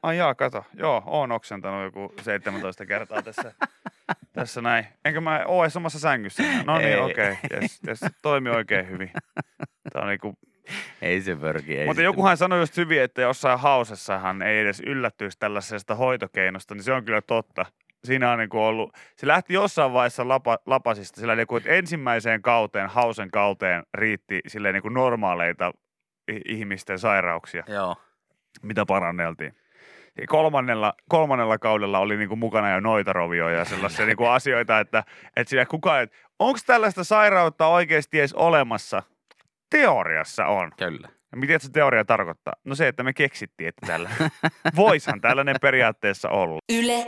Ai 0.04 0.18
jaa, 0.18 0.36
kato. 0.36 0.66
Joo, 0.74 1.04
oon 1.06 1.32
oksentanut 1.32 1.84
joku 1.84 2.13
17 2.22 2.86
kertaa 2.86 3.22
tässä, 3.22 3.54
tässä 4.34 4.62
näin. 4.62 4.88
Enkä 5.06 5.22
mä 5.22 5.44
oo 5.46 5.63
edes 5.63 5.74
samassa 5.74 6.00
sängyssä. 6.00 6.44
No 6.66 6.78
niin, 6.78 7.00
okei. 7.00 7.32
Okay. 7.32 7.62
Yes, 7.62 7.80
yes, 7.88 8.00
toimi 8.22 8.50
oikein 8.50 8.89
hyvin. 8.89 9.12
Tää 9.94 10.01
on 10.01 10.08
niinku... 10.08 10.34
Ei 11.01 11.22
se 11.22 11.36
pörki. 11.36 11.78
Ei 11.78 11.86
Mutta 11.86 12.01
jokuhan 12.01 12.38
sanoi 12.38 12.60
just 12.60 12.78
hyvin, 12.78 13.01
että 13.01 13.22
jossain 13.22 13.60
hausessahan 13.60 14.42
ei 14.42 14.60
edes 14.60 14.80
yllättyisi 14.80 15.38
tällaisesta 15.39 15.96
hoitokeinosta, 15.96 16.75
niin 16.75 16.84
se 16.84 16.94
on 16.94 17.06
kyllä 17.06 17.22
totta. 17.22 17.66
Siinä 18.03 18.32
on 18.32 18.39
niinku 18.39 18.60
ollut, 18.63 18.94
se 19.15 19.27
lähti 19.27 19.53
jossain 19.53 19.94
vaiheessa 19.94 20.27
lapa, 20.27 20.58
lapasista, 20.65 21.22
sillä 21.22 21.36
niinku, 21.36 21.56
että 21.58 21.70
ensimmäiseen 21.70 22.41
kauteen, 22.41 22.89
hausen 22.89 23.32
kauteen 23.32 23.84
riitti 23.94 24.39
silleen 24.48 24.74
niinku 24.74 24.89
normaaleita 24.89 25.72
i- 26.32 26.41
ihmisten 26.46 27.00
sairauksia 27.00 27.63
Joo. 27.68 27.96
mitä 28.63 28.86
paranneltiin. 28.86 29.53
Ja 30.22 30.27
kolmannella, 30.27 30.94
kolmannella 31.10 31.58
kaudella 31.58 32.00
oli 32.00 32.18
niinku 32.18 32.36
mukana 32.36 32.72
jo 32.72 32.79
noitarovioja 32.79 33.58
ja 33.58 33.65
sellaisia 33.65 34.06
niinku 34.06 34.25
asioita, 34.25 34.79
että, 34.79 35.03
että 35.36 35.50
sillä 35.50 35.65
kukaan, 35.65 36.03
että 36.03 36.18
onko 36.39 36.60
tällaista 36.65 37.03
sairautta 37.03 37.68
oikeasti 37.68 38.20
edes 38.20 38.34
olemassa? 38.34 39.03
Teoriassa 39.70 40.46
on. 40.46 40.72
Kyllä. 40.77 41.10
Ja 41.32 41.38
mitä 41.38 41.60
se 41.60 41.72
teoria 41.72 42.06
tarkoittaa? 42.06 42.53
No 42.63 42.75
se, 42.75 42.88
että 42.88 43.03
me 43.03 43.13
keksittiin, 43.13 43.68
että 43.68 43.88
tällä. 43.88 44.10
Voishan 44.75 45.22
tällainen 45.22 45.56
periaatteessa 45.62 46.29
olla. 46.29 46.60
Yle 46.74 47.08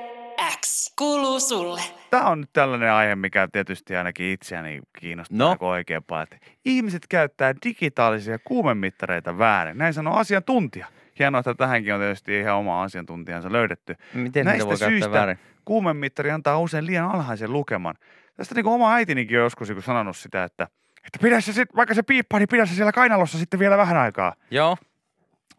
X 0.65 0.93
kuuluu 0.97 1.39
sulle. 1.39 1.81
Tämä 2.09 2.29
on 2.29 2.41
nyt 2.41 2.49
tällainen 2.53 2.91
aihe, 2.91 3.15
mikä 3.15 3.47
tietysti 3.51 3.95
ainakin 3.95 4.25
itseäni 4.25 4.79
kiinnostaa 4.99 5.37
No. 5.37 5.57
oikein 5.59 6.03
paljon. 6.03 6.23
Että 6.31 6.37
ihmiset 6.65 7.01
käyttää 7.09 7.53
digitaalisia 7.65 8.39
kuumemittareita 8.43 9.37
väärin. 9.37 9.77
Näin 9.77 9.93
sanoo 9.93 10.15
asiantuntija. 10.17 10.85
Hienoa, 11.19 11.39
että 11.39 11.53
tähänkin 11.53 11.93
on 11.93 11.99
tietysti 11.99 12.39
ihan 12.39 12.55
oma 12.55 12.83
asiantuntijansa 12.83 13.51
löydetty. 13.51 13.95
Miten 14.13 14.45
Näistä 14.45 14.67
voi 14.67 14.77
syistä- 14.77 15.11
väärin? 15.11 15.39
Kuumemittari 15.65 16.31
antaa 16.31 16.59
usein 16.59 16.85
liian 16.85 17.11
alhaisen 17.11 17.53
lukeman. 17.53 17.95
Tästä 18.37 18.55
niin 18.55 18.63
kuin 18.63 18.73
oma 18.73 18.93
äitinikin 18.93 19.37
on 19.37 19.43
joskus 19.43 19.69
joku 19.69 19.81
sanonut 19.81 20.17
sitä, 20.17 20.43
että, 20.43 20.63
että 21.05 21.19
pidä 21.21 21.41
se 21.41 21.53
sit, 21.53 21.69
vaikka 21.75 21.93
se 21.95 22.03
piippaa, 22.03 22.39
niin 22.39 22.47
pidä 22.51 22.65
se 22.65 22.75
siellä 22.75 22.91
kainalossa 22.91 23.37
sitten 23.37 23.59
vielä 23.59 23.77
vähän 23.77 23.97
aikaa. 23.97 24.33
Joo. 24.51 24.77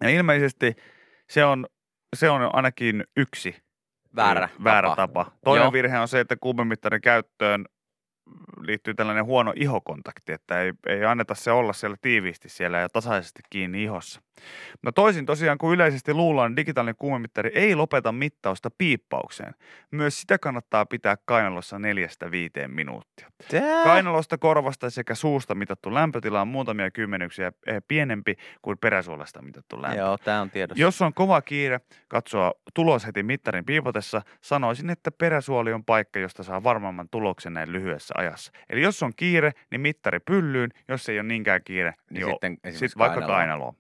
Ja 0.00 0.08
ilmeisesti 0.08 0.76
se 1.30 1.44
on, 1.44 1.66
se 2.16 2.30
on 2.30 2.50
ainakin 2.54 3.04
yksi 3.16 3.56
Väärä. 4.16 4.48
väärä 4.64 4.88
tapa. 4.88 5.24
tapa. 5.24 5.32
Toinen 5.44 5.64
Joo. 5.64 5.72
virhe 5.72 5.98
on 5.98 6.08
se, 6.08 6.20
että 6.20 6.36
kuumemittarin 6.40 7.00
käyttöön 7.00 7.64
liittyy 8.66 8.94
tällainen 8.94 9.24
huono 9.24 9.52
ihokontakti, 9.56 10.32
että 10.32 10.60
ei, 10.60 10.72
ei 10.86 11.04
anneta 11.04 11.34
se 11.34 11.50
olla 11.50 11.72
siellä 11.72 11.96
tiiviisti 12.02 12.48
siellä 12.48 12.78
ja 12.78 12.88
tasaisesti 12.88 13.42
kiinni 13.50 13.82
ihossa. 13.82 14.20
No 14.82 14.92
toisin 14.92 15.26
tosiaan, 15.26 15.58
kun 15.58 15.74
yleisesti 15.74 16.14
luullaan, 16.14 16.56
digitaalinen 16.56 16.94
kuumemittari 16.98 17.50
ei 17.54 17.74
lopeta 17.74 18.12
mittausta 18.12 18.70
piippaukseen. 18.78 19.54
Myös 19.90 20.20
sitä 20.20 20.38
kannattaa 20.38 20.86
pitää 20.86 21.16
kainalossa 21.24 21.78
neljästä 21.78 22.30
viiteen 22.30 22.70
minuuttia. 22.70 23.28
Tää? 23.50 23.84
Kainalosta, 23.84 24.38
korvasta 24.38 24.90
sekä 24.90 25.14
suusta 25.14 25.54
mitattu 25.54 25.94
lämpötila 25.94 26.40
on 26.40 26.48
muutamia 26.48 26.90
kymmenyksiä 26.90 27.52
eh, 27.66 27.82
pienempi 27.88 28.36
kuin 28.62 28.78
peräsuolesta 28.78 29.42
mitattu 29.42 29.82
lämpö. 29.82 29.98
Joo, 29.98 30.18
tää 30.18 30.40
on 30.40 30.50
tiedossa. 30.50 30.82
Jos 30.82 31.02
on 31.02 31.14
kova 31.14 31.42
kiire 31.42 31.80
katsoa 32.08 32.52
tulos 32.74 33.06
heti 33.06 33.22
mittarin 33.22 33.64
piipotessa, 33.64 34.22
sanoisin, 34.40 34.90
että 34.90 35.10
peräsuoli 35.10 35.72
on 35.72 35.84
paikka, 35.84 36.18
josta 36.18 36.42
saa 36.42 36.62
varmemman 36.62 37.08
tuloksen 37.10 37.52
näin 37.52 37.72
lyhyessä 37.72 38.14
ajassa. 38.22 38.52
Eli 38.70 38.82
jos 38.82 39.02
on 39.02 39.12
kiire, 39.16 39.52
niin 39.70 39.80
mittari 39.80 40.20
pyllyyn. 40.20 40.70
Jos 40.88 41.08
ei 41.08 41.18
ole 41.18 41.28
niinkään 41.28 41.60
kiire, 41.64 41.94
niin, 42.10 42.26
Niin 42.26 42.32
sitten 42.32 42.52
sitten 42.52 42.88
sit 42.88 42.98
vaikka 42.98 43.20
kainaloon. 43.20 43.74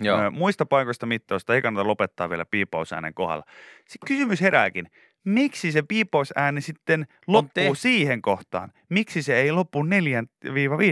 Joo. 0.00 0.30
Muista 0.30 0.66
paikoista 0.66 1.06
mittausta 1.06 1.54
ei 1.54 1.62
kannata 1.62 1.88
lopettaa 1.88 2.30
vielä 2.30 2.44
piipausäänen 2.44 3.14
kohdalla. 3.14 3.44
Sitten 3.88 4.06
kysymys 4.06 4.40
herääkin. 4.40 4.90
Miksi 5.24 5.72
se 5.72 5.82
piipausääni 5.82 6.60
sitten 6.60 7.06
loppuu 7.26 7.74
siihen 7.74 8.22
kohtaan? 8.22 8.72
Miksi 8.88 9.22
se 9.22 9.36
ei 9.36 9.52
loppu 9.52 9.82
4-5 9.82 9.86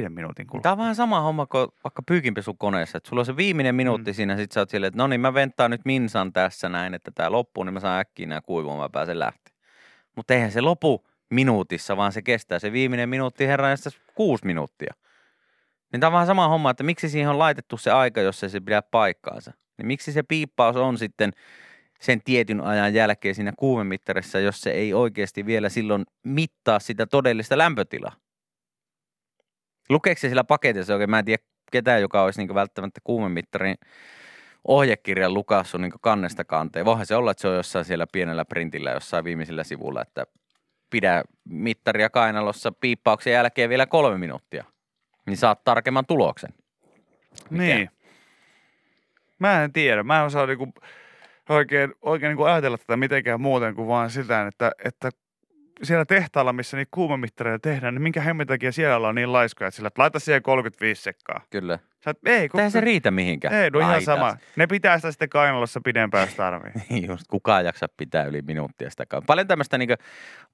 minuutin 0.08 0.46
kuluttua? 0.46 0.62
Tämä 0.62 0.72
on 0.72 0.78
vähän 0.78 0.94
sama 0.94 1.20
homma 1.20 1.46
kuin 1.46 1.68
vaikka 1.84 2.02
pyykinpesukoneessa, 2.06 2.98
että 2.98 3.08
sulla 3.08 3.20
on 3.20 3.26
se 3.26 3.36
viimeinen 3.36 3.74
minuutti 3.74 4.10
mm. 4.10 4.14
siinä, 4.14 4.36
sit 4.36 4.52
sä 4.52 4.60
oot 4.60 4.70
silleen, 4.70 4.88
että 4.88 4.98
no 4.98 5.06
niin 5.06 5.20
mä 5.20 5.34
ventaan 5.34 5.70
nyt 5.70 5.84
minsan 5.84 6.32
tässä 6.32 6.68
näin, 6.68 6.94
että 6.94 7.10
tämä 7.14 7.32
loppuu, 7.32 7.64
niin 7.64 7.74
mä 7.74 7.80
saan 7.80 8.00
äkkiä 8.00 8.26
nämä 8.26 8.40
kuivumaan, 8.40 8.80
mä 8.80 8.88
pääsen 8.88 9.18
lähteä. 9.18 9.54
Mutta 10.16 10.34
eihän 10.34 10.52
se 10.52 10.60
lopu 10.60 11.06
minuutissa, 11.30 11.96
vaan 11.96 12.12
se 12.12 12.22
kestää 12.22 12.58
se 12.58 12.72
viimeinen 12.72 13.08
minuutti 13.08 13.46
herran 13.46 13.78
kuusi 14.14 14.46
minuuttia. 14.46 14.94
Niin 15.92 16.00
tämä 16.00 16.08
on 16.08 16.12
vähän 16.12 16.26
sama 16.26 16.48
homma, 16.48 16.70
että 16.70 16.84
miksi 16.84 17.08
siihen 17.08 17.30
on 17.30 17.38
laitettu 17.38 17.76
se 17.76 17.90
aika, 17.90 18.20
jos 18.20 18.42
ei 18.42 18.50
se 18.50 18.60
pidä 18.60 18.82
paikkaansa. 18.82 19.52
Niin 19.78 19.86
miksi 19.86 20.12
se 20.12 20.22
piippaus 20.22 20.76
on 20.76 20.98
sitten 20.98 21.32
sen 22.00 22.20
tietyn 22.24 22.60
ajan 22.60 22.94
jälkeen 22.94 23.34
siinä 23.34 23.52
kuumemittarissa, 23.58 24.40
jos 24.40 24.60
se 24.60 24.70
ei 24.70 24.94
oikeasti 24.94 25.46
vielä 25.46 25.68
silloin 25.68 26.04
mittaa 26.22 26.78
sitä 26.78 27.06
todellista 27.06 27.58
lämpötilaa. 27.58 28.12
Lukeeko 29.88 30.20
se 30.20 30.28
sillä 30.28 30.44
paketissa 30.44 30.92
oikein? 30.92 31.10
Mä 31.10 31.18
en 31.18 31.24
tiedä 31.24 31.42
ketään, 31.72 32.00
joka 32.00 32.22
olisi 32.22 32.40
niin 32.40 32.54
välttämättä 32.54 33.00
kuumemittarin 33.04 33.74
ohjekirjan 34.64 35.34
lukassut 35.34 35.80
niin 35.80 35.92
kannesta 36.00 36.44
kanteen. 36.44 36.84
Voihan 36.84 37.06
se 37.06 37.16
olla, 37.16 37.30
että 37.30 37.40
se 37.40 37.48
on 37.48 37.56
jossain 37.56 37.84
siellä 37.84 38.06
pienellä 38.12 38.44
printillä 38.44 38.90
jossain 38.90 39.24
viimeisellä 39.24 39.64
sivulla, 39.64 40.02
että 40.02 40.26
pidä 40.90 41.22
mittaria 41.48 42.10
kainalossa 42.10 42.72
piippauksen 42.72 43.32
jälkeen 43.32 43.70
vielä 43.70 43.86
kolme 43.86 44.18
minuuttia. 44.18 44.64
Niin 45.26 45.36
saat 45.36 45.64
tarkemman 45.64 46.06
tuloksen. 46.06 46.50
Mikä? 47.50 47.64
Niin. 47.64 47.90
Mä 49.38 49.64
en 49.64 49.72
tiedä. 49.72 50.02
Mä 50.02 50.18
en 50.18 50.26
osaa 50.26 50.46
niinku 50.46 50.74
oikein, 51.48 51.94
oikein 52.02 52.30
niinku 52.30 52.44
ajatella 52.44 52.78
tätä 52.78 52.96
mitenkään 52.96 53.40
muuten 53.40 53.74
kuin 53.74 53.88
vaan 53.88 54.10
sitä, 54.10 54.46
että, 54.46 54.72
että 54.84 55.10
siellä 55.82 56.04
tehtaalla, 56.04 56.52
missä 56.52 56.76
niitä 56.76 56.88
kuumemittareita 56.94 57.68
tehdään, 57.68 57.94
niin 57.94 58.02
minkä 58.02 58.20
hemmin 58.20 58.46
takia 58.46 58.72
siellä 58.72 59.08
on 59.08 59.14
niin 59.14 59.32
laiskoja, 59.32 59.68
että 59.68 59.76
sillä 59.76 59.86
että 59.86 60.02
laita 60.02 60.18
siihen 60.18 60.42
35 60.42 61.02
sekkaa. 61.02 61.40
Kyllä. 61.50 61.78
Sä, 62.04 62.10
et, 62.10 62.18
ei, 62.26 62.48
kun, 62.48 62.60
Eihän 62.60 62.70
se 62.70 62.80
riitä 62.80 63.10
mihinkään. 63.10 63.54
ei, 63.54 63.70
no 63.70 63.78
ihan 63.78 64.02
sama. 64.02 64.36
Ne 64.56 64.66
pitää 64.66 64.98
sitä 64.98 65.10
sitten 65.12 65.28
kainalossa 65.28 65.80
pidempään, 65.84 66.26
jos 66.28 66.34
tarvii. 66.44 66.72
Niin 66.90 67.06
Just 67.08 67.24
kukaan 67.28 67.64
jaksa 67.64 67.86
pitää 67.96 68.24
yli 68.24 68.42
minuuttia 68.42 68.90
sitä 68.90 69.06
kauan. 69.06 69.24
Paljon 69.26 69.46
tämmöistä 69.46 69.78
niin 69.78 69.90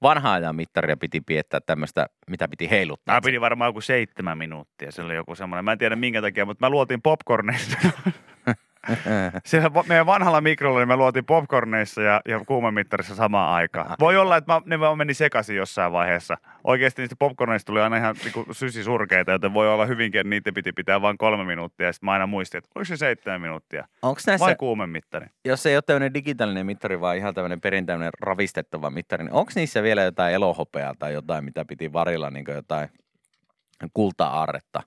vanhaa 0.01 0.33
ajan 0.33 0.55
mittaria 0.55 0.97
piti 0.97 1.21
piettää 1.21 1.59
tämmöistä, 1.65 2.05
mitä 2.29 2.47
piti 2.47 2.69
heiluttaa. 2.69 3.15
Mä 3.15 3.21
pidin 3.21 3.41
varmaan 3.41 3.69
joku 3.69 3.81
seitsemän 3.81 4.37
minuuttia. 4.37 4.91
Se 4.91 5.01
oli 5.01 5.15
joku 5.15 5.35
semmoinen. 5.35 5.65
Mä 5.65 5.71
en 5.71 5.77
tiedä 5.77 5.95
minkä 5.95 6.21
takia, 6.21 6.45
mutta 6.45 6.65
mä 6.65 6.69
luotin 6.69 7.01
popcorneissa. 7.01 7.77
Siellä 9.45 9.71
meidän 9.87 10.05
vanhalla 10.05 10.41
mikrolla 10.41 10.79
niin 10.79 10.87
me 10.87 10.95
luotiin 10.95 11.25
popcorneissa 11.25 12.01
ja, 12.01 12.21
ja 12.27 12.39
kuumemittarissa 12.47 13.15
samaan 13.15 13.53
aikaan. 13.53 13.95
Voi 13.99 14.17
olla, 14.17 14.37
että 14.37 14.53
mä, 14.53 14.61
ne 14.65 14.79
vaan 14.79 14.97
meni 14.97 15.13
sekaisin 15.13 15.55
jossain 15.55 15.91
vaiheessa. 15.91 16.37
Oikeasti 16.63 17.01
niistä 17.01 17.15
popcorneista 17.19 17.67
tuli 17.67 17.81
aina 17.81 17.97
ihan 17.97 18.15
niinku 18.23 18.45
sysisurkeita, 18.51 19.31
joten 19.31 19.53
voi 19.53 19.73
olla 19.73 19.85
hyvinkin, 19.85 20.21
että 20.21 20.29
niitä 20.29 20.51
piti 20.51 20.73
pitää 20.73 21.01
vain 21.01 21.17
kolme 21.17 21.43
minuuttia. 21.43 21.85
Ja 21.85 21.93
sitten 21.93 22.07
mä 22.07 22.11
aina 22.11 22.27
muistin, 22.27 22.57
että 22.57 22.69
oliko 22.75 22.85
se 22.85 22.97
seitsemän 22.97 23.41
minuuttia 23.41 23.87
Onko 24.01 24.21
näissä, 24.27 24.45
vai 24.45 24.55
kuumemittari. 24.55 25.27
jos 25.45 25.65
ei 25.65 25.75
ole 25.75 25.81
tämmöinen 25.81 26.13
digitaalinen 26.13 26.65
mittari, 26.65 27.01
vaan 27.01 27.17
ihan 27.17 27.33
tämmöinen 27.33 27.61
perinteinen 27.61 28.09
ravistettava 28.21 28.89
mittari, 28.89 29.23
niin 29.23 29.33
onko 29.33 29.51
niissä 29.55 29.83
vielä 29.83 30.01
jotain 30.01 30.33
elohopeaa 30.33 30.93
tai 30.99 31.13
jotain, 31.13 31.45
mitä 31.45 31.65
piti 31.65 31.93
varilla, 31.93 32.29
niin 32.29 32.45
jotain 32.47 32.89
kulta-arretta? 33.93 34.83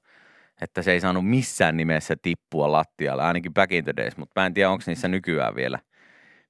Että 0.60 0.82
se 0.82 0.92
ei 0.92 1.00
saanut 1.00 1.28
missään 1.28 1.76
nimessä 1.76 2.16
tippua 2.22 2.72
lattialle, 2.72 3.22
ainakin 3.22 3.54
back 3.54 3.72
in 3.72 3.84
the 3.84 3.92
days, 3.96 4.16
mutta 4.16 4.40
mä 4.40 4.46
en 4.46 4.54
tiedä, 4.54 4.70
onko 4.70 4.84
niissä 4.86 5.08
nykyään 5.08 5.54
vielä, 5.54 5.78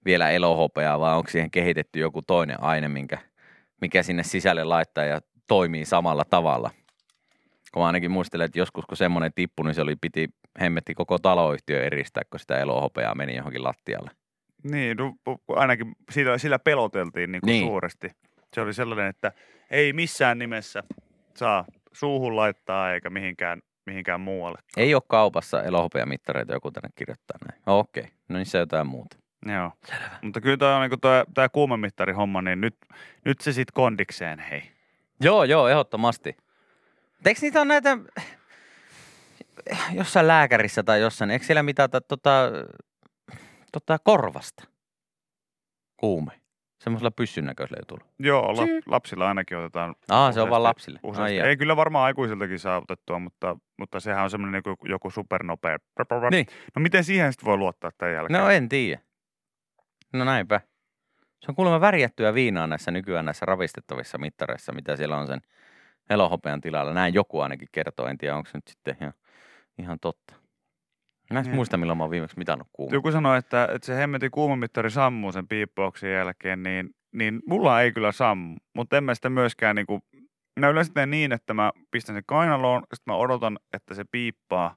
vielä 0.05 0.31
elohopeaa 0.31 1.01
vai 1.01 1.15
onko 1.17 1.31
siihen 1.31 1.51
kehitetty 1.51 1.99
joku 1.99 2.23
toinen 2.23 2.63
aine, 2.63 2.89
minkä, 2.89 3.19
mikä 3.81 4.03
sinne 4.03 4.23
sisälle 4.23 4.65
laittaa 4.65 5.05
ja 5.05 5.21
toimii 5.47 5.85
samalla 5.85 6.25
tavalla. 6.31 6.71
Kun 7.73 7.83
mä 7.83 7.87
ainakin 7.87 8.11
muistelen, 8.11 8.45
että 8.45 8.59
joskus 8.59 8.87
kun 8.87 8.97
semmoinen 8.97 9.33
tippui, 9.35 9.67
niin 9.67 9.75
se 9.75 9.81
oli, 9.83 9.97
piti 9.97 10.29
hemmetti 10.61 10.95
koko 10.95 11.19
taloyhtiö 11.19 11.85
eristää, 11.85 12.23
kun 12.31 12.41
sitä 12.41 12.59
elohopeaa 12.59 13.15
meni 13.15 13.37
johonkin 13.37 13.65
lattialle. 13.65 14.11
Niin, 14.63 14.97
no, 14.97 15.15
ainakin 15.49 15.93
sillä, 16.11 16.39
sillä 16.39 16.59
peloteltiin 16.59 17.33
niin 17.33 17.41
kuin 17.41 17.51
Niin. 17.51 17.67
suuresti. 17.67 18.11
Se 18.55 18.61
oli 18.61 18.75
sellainen, 18.75 19.07
että 19.07 19.33
ei 19.71 19.93
missään 19.93 20.39
nimessä 20.39 20.83
saa 21.35 21.65
suuhun 21.93 22.37
laittaa 22.37 22.93
eikä 22.93 23.11
mihinkään, 23.11 23.63
mihinkään 23.87 24.21
muualle. 24.21 24.59
Ei 24.77 24.95
ole 24.95 25.03
kaupassa 25.09 25.63
elohopeamittareita, 25.63 26.53
joku 26.53 26.71
tänne 26.71 26.89
kirjoittaa 26.95 27.39
näin. 27.49 27.63
No, 27.67 27.79
Okei, 27.79 28.09
no 28.29 28.37
niin 28.37 28.47
se 28.47 28.59
jotain 28.59 28.87
muuta. 28.87 29.17
Joo. 29.47 29.73
Selvä. 29.87 30.19
Mutta 30.23 30.41
kyllä 30.41 30.57
tämä 30.57 30.77
on 30.77 30.91
niin 30.91 31.27
tämä 31.35 31.49
kuumemittari 31.49 32.13
homma, 32.13 32.43
niin 32.43 32.61
nyt, 32.61 32.77
nyt 33.25 33.41
se 33.41 33.53
sitten 33.53 33.75
kondikseen, 33.75 34.39
hei. 34.39 34.71
Joo, 35.21 35.45
joo, 35.45 35.69
ehdottomasti. 35.69 36.37
Eikö 37.27 37.41
niitä 37.43 37.61
on 37.61 37.69
näitä 37.69 37.99
jossain 39.93 40.29
lääkärissä 40.29 40.83
tai 40.83 41.01
jossain, 41.01 41.31
eikö 41.31 41.45
siellä 41.45 41.63
mitata 41.63 42.01
tota, 42.01 42.51
tota 43.73 43.99
korvasta? 43.99 44.65
Kuume. 45.97 46.44
Semmoisella 46.85 47.11
pyssyn 47.11 47.45
näköisellä 47.45 47.81
jutulla. 47.81 48.05
Joo, 48.19 48.57
la, 48.57 48.63
lapsilla 48.87 49.29
ainakin 49.29 49.59
otetaan. 49.59 49.95
Aa, 50.11 50.33
se 50.33 50.41
on 50.41 50.51
vaan 50.51 50.61
useasti- 50.63 50.69
lapsille. 50.69 51.01
Useasti. 51.03 51.41
Ai. 51.41 51.49
Ei 51.49 51.57
kyllä 51.57 51.77
varmaan 51.77 52.05
aikuisiltakin 52.05 52.59
saa 52.59 52.79
otettua, 52.79 53.19
mutta, 53.19 53.57
mutta 53.79 54.01
sehän 54.01 54.25
on 54.25 54.31
semmoinen 54.31 54.63
joku, 54.67 54.87
joku 54.87 55.11
supernopea. 55.11 55.79
Niin. 56.31 56.47
No 56.77 56.83
miten 56.83 57.05
siihen 57.05 57.33
sitten 57.33 57.47
voi 57.47 57.57
luottaa 57.57 57.91
tämän 57.99 58.15
jälkeen? 58.15 58.41
No 58.41 58.51
en 58.51 58.69
tiedä. 58.69 59.01
No 60.13 60.25
näinpä. 60.25 60.61
Se 61.41 61.51
on 61.51 61.55
kuulemma 61.55 61.81
värjättyä 61.81 62.35
viinaa 62.35 62.67
näissä 62.67 62.91
nykyään 62.91 63.25
näissä 63.25 63.47
ravistettavissa 63.47 64.19
mittareissa, 64.19 64.73
mitä 64.73 64.97
siellä 64.97 65.17
on 65.17 65.27
sen 65.27 65.41
elohopean 66.11 66.61
tilalla. 66.61 66.95
Näin 66.95 67.15
joku 67.15 67.41
ainakin 67.41 67.69
kertoo, 67.73 68.07
en 68.07 68.19
tiedä 68.19 68.37
onko 68.37 68.51
se 68.51 68.59
nyt 68.59 68.69
sitten 68.69 68.97
ihan, 69.01 69.13
ihan 69.79 69.99
totta. 70.01 70.35
Mä 71.35 71.39
en 71.41 71.45
Niin. 71.45 71.55
muista, 71.55 71.77
milloin 71.77 71.99
mä 71.99 72.05
oon 72.05 72.11
viimeksi 72.11 72.39
mitannut 72.39 72.69
kuumaa. 72.73 72.95
Joku 72.95 73.13
sanoi, 73.13 73.39
että, 73.39 73.69
että 73.73 73.87
se 73.87 73.97
hemmetin 73.97 74.31
kuumemittari 74.31 74.91
sammuu 74.91 75.33
sen 75.33 75.49
piippauksen 75.49 76.13
jälkeen, 76.13 76.63
niin, 76.63 76.91
niin 77.15 77.41
mulla 77.47 77.81
ei 77.81 77.93
kyllä 77.93 78.13
sammu. 78.13 78.57
Mutta 78.75 78.97
en 78.97 79.05
mä 79.05 79.15
sitä 79.15 79.31
myöskään 79.31 79.77
niin 79.77 79.87
kuin, 79.87 80.03
mä 80.61 80.69
yleensä 80.69 80.93
teen 80.95 81.11
niin, 81.11 81.33
että 81.33 81.55
mä 81.55 81.73
pistän 81.91 82.17
sen 82.17 82.23
kainaloon, 82.27 82.83
sitten 82.95 83.13
mä 83.13 83.17
odotan, 83.17 83.59
että 83.73 83.95
se 83.95 84.05
piippaa, 84.11 84.77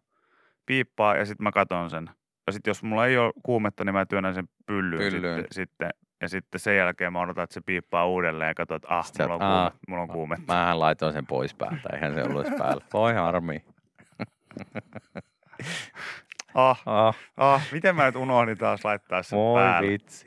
piippaa 0.66 1.16
ja 1.16 1.26
sitten 1.26 1.44
mä 1.44 1.52
katon 1.52 1.90
sen. 1.90 2.10
Ja 2.48 2.54
sitten 2.54 2.70
jos 2.70 2.84
mulla 2.84 3.06
ei 3.06 3.18
ole 3.18 3.34
kuumetta, 3.44 3.86
niin 3.86 3.94
mä 3.94 4.06
työnnän 4.06 4.34
sen 4.36 4.50
pyllyyn, 4.66 5.14
Pyllyyn. 5.14 5.36
Sitten, 5.38 5.46
sitten, 5.52 5.90
ja 6.22 6.30
sitten 6.30 6.60
sen 6.60 6.78
jälkeen 6.78 7.14
mä 7.14 7.22
odotan, 7.22 7.44
että 7.44 7.54
se 7.54 7.62
piippaa 7.66 8.08
uudelleen 8.08 8.48
ja 8.48 8.54
katson, 8.56 8.76
että 8.76 8.88
ah, 8.90 9.06
Sitten 9.06 9.30
mulla 9.30 9.36
on, 9.36 9.40
kuume, 9.72 9.80
mulla 9.88 10.02
on 10.02 10.08
kuumetta. 10.10 10.54
Mähän 10.54 10.80
laitoin 10.80 11.14
sen 11.14 11.28
pois 11.28 11.54
päältä, 11.54 11.90
eihän 11.94 12.14
se 12.14 12.24
ollut 12.24 12.48
päällä. 12.58 12.84
Voi 12.94 13.14
harmi. 13.14 13.64
Ah, 16.58 16.82
Ah, 16.86 17.16
ah, 17.38 17.62
miten 17.72 17.96
mä 17.96 18.06
nyt 18.06 18.16
unohdin 18.16 18.58
taas 18.58 18.86
laittaa 18.86 19.24
sen 19.24 19.40
voi 19.40 19.62
päälle. 19.64 19.90
vitsi. 19.92 20.26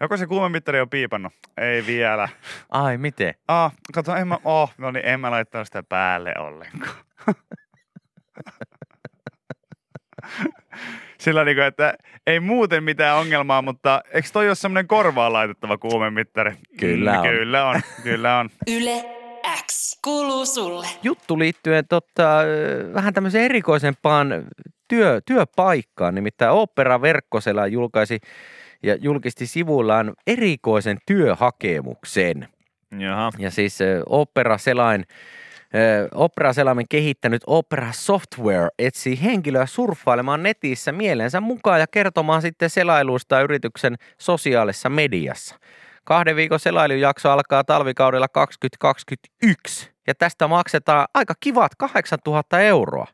Joko 0.00 0.16
se 0.16 0.26
kuumemittari 0.26 0.80
on 0.80 0.90
piipannut? 0.90 1.32
Ei 1.56 1.86
vielä. 1.86 2.28
Ai, 2.70 2.98
miten? 2.98 3.34
Ah, 3.48 3.72
kato, 3.94 4.16
en 4.16 4.28
mä, 4.28 4.38
oh, 4.44 4.74
no 4.78 4.90
niin, 4.90 5.06
en 5.06 5.20
mä 5.20 5.30
laittanut 5.30 5.66
sitä 5.66 5.82
päälle 5.82 6.34
ollenkaan. 6.38 6.94
Sillä 11.18 11.44
niin 11.44 11.58
että 11.62 11.94
ei 12.26 12.40
muuten 12.40 12.84
mitään 12.84 13.16
ongelmaa, 13.16 13.62
mutta 13.62 14.02
eikö 14.12 14.28
toi 14.32 14.46
ole 14.48 14.54
semmoinen 14.54 14.86
korvaan 14.88 15.32
laitettava 15.32 15.78
kuumemittari? 15.78 16.52
Kyllä 16.80 17.20
on. 17.20 17.28
Kyllä 17.28 17.64
on, 17.68 17.80
kyllä 18.02 18.38
on. 18.38 18.50
Yle 18.70 19.19
X 19.66 19.98
kuuluu 20.04 20.46
sulle. 20.46 20.86
juttu 21.02 21.38
liittyen 21.38 21.84
tota, 21.88 22.38
vähän 22.94 23.14
tämmöiseen 23.14 23.44
erikoisempaan 23.44 24.28
työ, 24.88 25.20
työpaikkaan. 25.26 26.14
Nimittäin 26.14 26.52
Opera 26.52 27.02
verkkosela 27.02 27.66
julkaisi 27.66 28.18
ja 28.82 28.94
julkisti 28.94 29.46
sivuillaan 29.46 30.14
erikoisen 30.26 30.98
työhakemuksen. 31.06 32.48
Jaha. 32.98 33.30
Ja 33.38 33.50
siis 33.50 33.78
Opera 34.06 34.58
Selain 34.58 35.04
Opera 36.14 36.52
Selaimen 36.52 36.86
kehittänyt 36.88 37.42
Opera 37.46 37.92
Software 37.92 38.68
etsii 38.78 39.22
henkilöä 39.22 39.66
surffailemaan 39.66 40.42
netissä 40.42 40.92
mielensä 40.92 41.40
mukaan 41.40 41.80
ja 41.80 41.86
kertomaan 41.86 42.42
sitten 42.42 42.70
selailuista 42.70 43.40
yrityksen 43.40 43.96
sosiaalisessa 44.18 44.88
mediassa. 44.88 45.56
Kahden 46.10 46.36
viikon 46.36 46.60
selailujakso 46.60 47.30
alkaa 47.30 47.64
talvikaudella 47.64 48.28
2021 48.28 49.92
ja 50.06 50.14
tästä 50.14 50.48
maksetaan 50.48 51.08
aika 51.14 51.34
kivat 51.40 51.72
8000 51.74 52.60
euroa. 52.60 53.06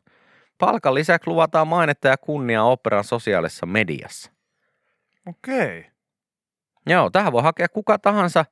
Palkan 0.57 0.93
lisäksi 0.93 1.29
luvataan 1.29 1.67
mainetta 1.67 2.07
ja 2.07 2.17
kunniaa 2.17 2.63
operan 2.63 3.03
sosiaalisessa 3.03 3.65
mediassa. 3.65 4.31
Okei. 5.25 5.85
Joo, 6.85 7.09
tähän 7.09 7.33
voi 7.33 7.43
hakea 7.43 7.67
kuka 7.69 7.99
tahansa 7.99 8.45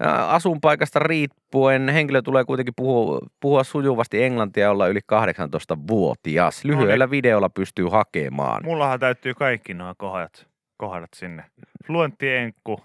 ää, 0.00 0.28
asuinpaikasta 0.28 0.98
riippuen. 0.98 1.88
Henkilö 1.88 2.22
tulee 2.22 2.44
kuitenkin 2.44 2.74
puhua, 2.76 3.20
puhua 3.40 3.64
sujuvasti 3.64 4.22
englantia 4.22 4.62
ja 4.62 4.70
olla 4.70 4.88
yli 4.88 5.00
18-vuotias. 5.12 6.64
Lyhyellä 6.64 7.10
videolla 7.10 7.48
pystyy 7.50 7.88
hakemaan. 7.88 8.64
Mullahan 8.64 9.00
täytyy 9.00 9.34
kaikki 9.34 9.74
nuo 9.74 9.94
kohdat, 9.98 10.46
kohdat 10.76 11.10
sinne. 11.14 11.44
Fluentti 11.86 12.30
enkku, 12.30 12.80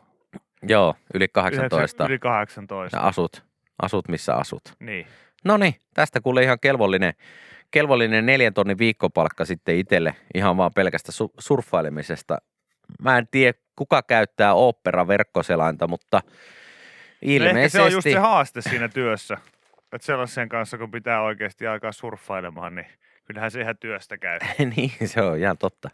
Joo, 0.67 0.95
yli 1.13 1.27
18. 1.27 2.05
yli 2.05 2.19
18. 2.19 2.97
Ja 2.97 3.03
asut, 3.03 3.43
asut 3.81 4.07
missä 4.07 4.35
asut. 4.35 4.61
Niin. 4.79 5.07
No 5.43 5.57
niin, 5.57 5.75
tästä 5.93 6.21
kuule 6.21 6.43
ihan 6.43 6.59
kelvollinen, 6.61 7.13
kelvollinen 7.71 8.25
neljän 8.25 8.53
tonnin 8.53 8.77
viikkopalkka 8.77 9.45
sitten 9.45 9.75
itselle 9.75 10.15
ihan 10.35 10.57
vaan 10.57 10.73
pelkästä 10.73 11.11
su- 11.11 11.33
surffailemisesta. 11.39 12.37
Mä 13.01 13.17
en 13.17 13.27
tiedä, 13.31 13.57
kuka 13.75 14.01
käyttää 14.03 14.53
opera 14.53 15.07
verkkoselainta, 15.07 15.87
mutta 15.87 16.21
ilmeisesti... 17.21 17.59
ehkä 17.59 17.69
se 17.69 17.81
on 17.81 17.91
just 17.91 18.03
se 18.03 18.19
haaste 18.19 18.61
siinä 18.61 18.89
työssä. 18.89 19.37
Että 19.93 20.05
sellaisen 20.05 20.49
kanssa, 20.49 20.77
kun 20.77 20.91
pitää 20.91 21.21
oikeasti 21.21 21.67
alkaa 21.67 21.91
surffailemaan, 21.91 22.75
niin 22.75 22.87
kyllähän 23.25 23.51
se 23.51 23.61
ihan 23.61 23.77
työstä 23.77 24.17
käy. 24.17 24.39
niin, 24.75 24.91
se 25.05 25.21
on 25.21 25.37
ihan 25.37 25.57
totta. 25.57 25.89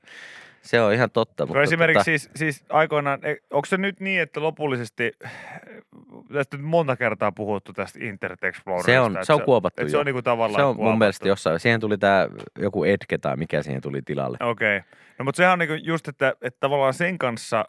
Se 0.61 0.81
on 0.81 0.93
ihan 0.93 1.11
totta. 1.11 1.45
Mutta 1.45 1.61
esimerkiksi 1.61 2.03
siis, 2.03 2.29
siis 2.35 2.65
aikoinaan, 2.69 3.19
e- 3.25 3.35
onko 3.51 3.65
se 3.65 3.77
nyt 3.77 3.99
niin, 3.99 4.21
että 4.21 4.41
lopullisesti, 4.41 5.11
tästä 6.33 6.57
nyt 6.57 6.65
monta 6.65 6.95
kertaa 6.95 7.31
puhuttu 7.31 7.73
tästä 7.73 7.99
Internet 8.01 8.43
Explorerista. 8.43 8.91
se 8.91 8.99
on, 8.99 9.17
se 9.21 9.33
on 9.33 9.41
kuopattu 9.41 9.89
se 9.89 9.95
jo. 9.95 9.99
on 9.99 10.05
niinku 10.05 10.21
tavallaan 10.21 10.61
se 10.61 10.63
on 10.63 10.67
mun 10.67 10.75
kuopattu. 10.75 10.97
mielestä 10.97 11.27
jossain. 11.27 11.59
Siihen 11.59 11.79
tuli 11.79 11.97
tämä 11.97 12.27
joku 12.59 12.83
Edge 12.83 13.17
tai 13.21 13.37
mikä 13.37 13.63
siihen 13.63 13.81
tuli 13.81 14.01
tilalle. 14.01 14.37
Okei. 14.41 14.77
Okay. 14.77 14.89
No 15.19 15.25
mutta 15.25 15.37
sehän 15.37 15.53
on 15.53 15.59
niinku 15.59 15.73
just, 15.83 16.07
että, 16.07 16.33
että 16.41 16.57
tavallaan 16.59 16.93
sen 16.93 17.17
kanssa 17.17 17.65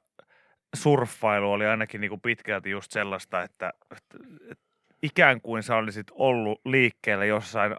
surffailu 0.77 1.53
oli 1.53 1.67
ainakin 1.67 2.01
niinku 2.01 2.19
pitkälti 2.19 2.71
just 2.71 2.93
sellaista, 2.93 3.43
että, 3.43 3.73
että, 3.97 4.19
että 4.51 4.65
ikään 5.03 5.41
kuin 5.41 5.63
sä 5.63 5.77
olisit 5.77 6.07
ollut 6.13 6.61
liikkeellä 6.65 7.25
jossain 7.25 7.77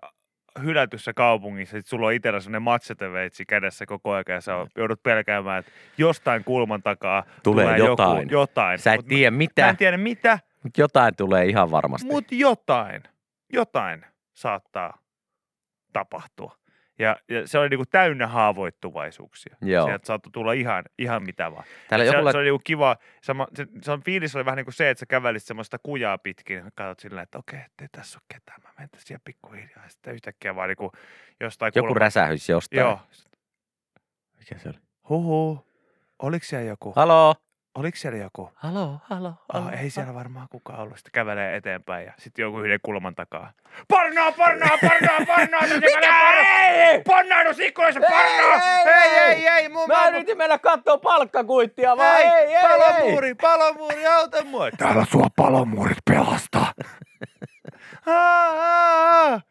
hylätyssä 0.64 1.14
kaupungissa, 1.14 1.78
sit 1.78 1.86
sulla 1.88 2.08
on 2.08 2.14
itsellä 2.14 2.40
sellainen 2.40 2.62
matseteveitsi 2.62 3.46
kädessä 3.46 3.86
koko 3.86 4.12
ajan 4.12 4.24
ja 4.28 4.42
sä 4.42 4.54
joudut 4.78 5.04
pelkäämään, 5.04 5.60
että 5.60 5.72
jostain 5.98 6.44
kulman 6.44 6.84
takaa 6.84 7.24
Tulee 7.44 7.78
joku, 7.78 7.92
jotain. 7.92 8.30
jotain. 8.30 8.80
Sä 8.80 8.94
et 8.94 8.98
Mut 8.98 9.08
tiedä 9.08 9.32
Mä 9.32 9.38
mitä, 9.38 9.70
en 9.70 9.78
tiedä 9.78 9.98
mitä, 9.98 10.40
mutta 10.64 10.82
jotain 10.82 11.16
tulee 11.16 11.46
ihan 11.46 11.72
varmasti. 11.72 12.08
mutta 12.08 12.36
jotain, 12.36 13.04
jotain 13.54 14.06
saattaa 14.34 14.98
tapahtua. 15.94 16.61
Ja, 17.02 17.18
ja 17.30 17.48
se 17.48 17.58
oli 17.60 17.70
niinku 17.70 17.86
täynnä 17.86 18.28
haavoittuvaisuuksia. 18.28 19.56
Joo. 19.62 19.86
Sieltä 19.86 20.06
saattoi 20.06 20.32
tulla 20.32 20.54
ihan, 20.54 20.84
ihan 20.98 21.24
mitä 21.24 21.52
vaan. 21.52 21.64
Täällä 21.90 22.06
se, 22.06 22.18
joku 22.18 22.32
se 22.32 22.38
oli 22.38 22.46
niinku 22.46 22.62
kiva. 22.64 22.98
Sama, 23.24 23.48
se, 23.56 23.68
se 23.82 23.92
on 23.92 24.04
fiilis 24.04 24.36
oli 24.36 24.46
vähän 24.46 24.58
niin 24.58 24.66
kuin 24.66 24.74
se, 24.74 24.90
että 24.90 25.00
sä 25.00 25.06
kävelisit 25.06 25.48
semmoista 25.48 25.78
kujaa 25.84 26.18
pitkin. 26.18 26.58
Ja 26.58 26.72
katsot 26.76 27.00
silleen, 27.00 27.24
että 27.24 27.38
okei, 27.38 27.60
ettei 27.66 27.88
tässä 27.92 28.20
ole 28.20 28.26
ketään. 28.34 28.62
Mä 28.64 28.70
menen 28.78 28.90
tässä 28.90 29.08
siellä 29.08 29.22
pikkuhiljaa. 29.26 29.84
Ja 29.84 29.90
sitten 29.90 30.14
yhtäkkiä 30.14 30.56
vaan 30.56 30.70
niinku 30.70 30.92
jostain 31.40 31.72
joku 31.76 31.88
kulma- 31.88 32.00
räsähys 32.00 32.50
jostain. 32.50 32.80
Joo. 32.80 33.00
Mikä 34.40 34.58
se 34.58 34.70
oli? 34.70 34.78
Huhu. 35.10 35.68
Oliko 36.20 36.46
siellä 36.46 36.68
joku? 36.68 36.94
Halo? 36.96 37.36
Oliko 37.75 37.97
siellä 37.97 38.19
joku? 38.19 38.51
Halo, 38.55 38.99
halo, 39.03 39.34
halo. 39.53 39.65
Oh, 39.67 39.81
ei 39.81 39.89
siellä 39.89 40.13
varmaan 40.13 40.47
kukaan 40.49 40.79
ollut. 40.79 40.97
Sitten 40.97 41.12
kävelee 41.12 41.55
eteenpäin 41.55 42.05
ja 42.05 42.13
sitten 42.19 42.43
joku 42.43 42.60
yhden 42.60 42.79
kulman 42.84 43.15
takaa. 43.15 43.51
Parnaa, 43.88 44.31
parnaa, 44.31 44.77
parnaa, 44.81 45.19
parnaa! 45.27 45.62
Mitä? 45.62 46.31
Ei! 46.67 47.01
Pannaannus 47.01 47.60
ikkunassa, 47.60 47.99
parnaa! 47.99 48.84
Ei, 48.86 49.17
ei, 49.17 49.47
ei, 49.47 49.69
mun 49.69 49.88
Mä 49.88 50.07
yritin 50.07 50.38
mennä 50.38 50.57
kattoo 50.57 50.97
palkkakuittia 50.97 51.97
vaan. 51.97 52.17
Ei, 52.17 52.27
ei, 52.27 52.55
ei. 52.55 52.62
palomuuri, 52.62 53.36
palomuuri, 53.36 54.05
auta 54.05 54.43
mua. 54.43 54.71
Täällä 54.71 55.05
sua 55.12 55.27
palomuurit 55.36 55.97
pelastaa. 56.10 56.73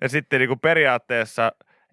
ja 0.00 0.08
sitten 0.08 0.38
niinku 0.38 0.56
periaatteessa 0.56 1.52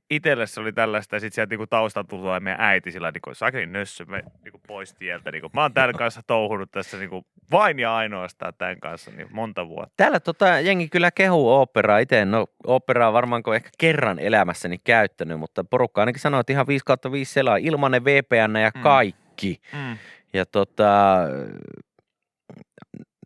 itselle 0.09 0.47
se 0.47 0.59
oli 0.59 0.73
tällaista, 0.73 1.15
ja 1.15 1.19
sitten 1.19 1.35
sieltä 1.35 1.49
niinku 1.49 1.67
taustalta 1.67 2.09
tulee 2.09 2.39
meidän 2.39 2.61
äiti 2.61 2.91
sillä 2.91 3.11
niinku, 3.11 3.33
sakeli 3.33 3.65
nössö 3.65 4.05
me, 4.05 4.23
niinku 4.43 4.61
pois 4.67 4.93
tieltä. 4.93 5.31
Niinku, 5.31 5.49
mä 5.53 5.61
oon 5.61 5.73
täällä 5.73 5.93
kanssa 5.93 6.21
touhunut 6.27 6.71
tässä 6.71 6.97
niinku 6.97 7.25
vain 7.51 7.79
ja 7.79 7.95
ainoastaan 7.95 8.53
tämän 8.57 8.79
kanssa 8.79 9.11
niin 9.11 9.27
monta 9.31 9.67
vuotta. 9.67 9.93
Täällä 9.97 10.19
tota, 10.19 10.59
jengi 10.59 10.89
kyllä 10.89 11.11
kehuu 11.11 11.53
operaa. 11.53 11.99
Itse 11.99 12.27
ole 12.37 12.47
operaa 12.67 13.13
varmaanko 13.13 13.53
ehkä 13.53 13.69
kerran 13.77 14.19
elämässäni 14.19 14.77
käyttänyt, 14.77 15.39
mutta 15.39 15.63
porukka 15.63 16.01
ainakin 16.01 16.21
sanoo, 16.21 16.39
että 16.39 16.53
ihan 16.53 16.67
5 16.67 16.85
kautta 16.85 17.11
5 17.11 17.33
selaa, 17.33 17.57
ilmanen 17.57 18.05
VPN 18.05 18.55
ja 18.61 18.71
Mm. 18.75 18.81
kaikki. 18.81 19.61
Mm. 19.73 19.97
Ja 20.33 20.45
tota, 20.45 21.17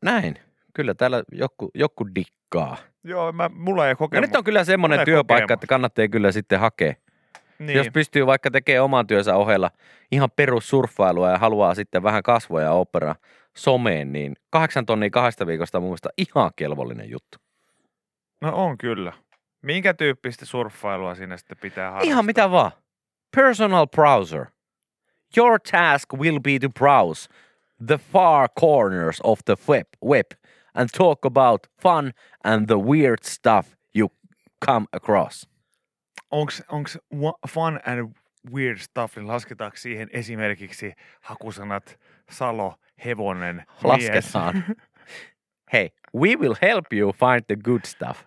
näin. 0.03 0.35
Kyllä 0.73 0.93
täällä 0.93 1.23
joku, 1.31 1.71
joku 1.75 2.07
dikkaa. 2.15 2.77
Joo, 3.03 3.31
mä, 3.31 3.49
mulla 3.53 3.87
ei 3.89 3.95
kokemus. 3.95 4.27
nyt 4.27 4.35
on 4.35 4.43
kyllä 4.43 4.63
semmoinen 4.63 5.05
työpaikka, 5.05 5.43
kokemus. 5.43 5.57
että 5.57 5.67
kannattaa 5.67 6.07
kyllä 6.07 6.31
sitten 6.31 6.59
hakea. 6.59 6.93
niin. 7.59 7.77
Jos 7.77 7.87
pystyy 7.93 8.25
vaikka 8.25 8.51
tekemään 8.51 8.83
oman 8.83 9.07
työnsä 9.07 9.35
ohella 9.35 9.71
ihan 10.11 10.29
perussurffailua 10.35 11.29
ja 11.29 11.37
haluaa 11.37 11.75
sitten 11.75 12.03
vähän 12.03 12.23
kasvoja 12.23 12.65
ja 12.65 12.71
opera 12.71 13.15
someen, 13.57 14.13
niin 14.13 14.33
kahdeksan 14.49 14.85
tonnia 14.85 15.09
kahdesta 15.09 15.47
viikosta 15.47 15.77
on 15.77 15.81
mun 15.81 15.89
mielestä 15.89 16.09
ihan 16.17 16.51
kelvollinen 16.55 17.09
juttu. 17.09 17.37
No 18.41 18.55
on 18.55 18.77
kyllä. 18.77 19.13
Minkä 19.61 19.93
tyyppistä 19.93 20.45
surffailua 20.45 21.15
siinä 21.15 21.37
sitten 21.37 21.57
pitää 21.61 21.89
harrastaa? 21.91 22.11
Ihan 22.11 22.25
mitä 22.25 22.51
vaan. 22.51 22.71
Personal 23.35 23.87
browser. 23.87 24.45
Your 25.37 25.59
task 25.71 26.13
will 26.13 26.39
be 26.39 26.59
to 26.59 26.69
browse 26.69 27.29
the 27.87 27.99
far 28.11 28.49
corners 28.59 29.19
of 29.23 29.39
the 29.45 29.55
web, 29.69 29.87
web 30.05 30.25
and 30.75 30.89
talk 30.97 31.25
about 31.25 31.67
fun 31.81 32.11
and 32.43 32.67
the 32.67 32.77
weird 32.77 33.23
stuff 33.23 33.75
you 33.95 34.07
come 34.65 34.85
across. 34.93 35.47
Onks, 36.31 36.61
onks 36.71 36.97
fun 37.47 37.79
and 37.85 38.15
weird 38.51 38.77
stuff, 38.77 39.15
niin 39.15 39.27
lasketaanko 39.27 39.77
siihen 39.77 40.09
esimerkiksi 40.11 40.93
hakusanat 41.21 41.99
Salo, 42.31 42.73
hevonen, 43.05 43.55
mies? 43.55 43.83
Lasketaan. 43.83 44.63
Hey, 45.73 45.89
we 46.13 46.35
will 46.35 46.55
help 46.61 46.93
you 46.93 47.11
find 47.13 47.41
the 47.47 47.55
good 47.55 47.85
stuff. 47.85 48.23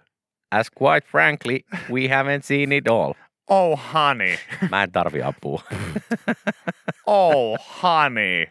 As 0.51 0.69
quite 0.69 1.07
frankly, 1.07 1.65
we 1.89 2.09
haven't 2.09 2.45
seen 2.45 2.73
it 2.73 2.89
all. 2.89 3.15
Oh 3.49 3.77
honey, 3.77 4.37
Mä 4.71 4.83
en 4.83 4.93
tarvi 4.93 5.23
apua. 5.23 5.63
oh 7.07 7.57
honey. 7.83 8.47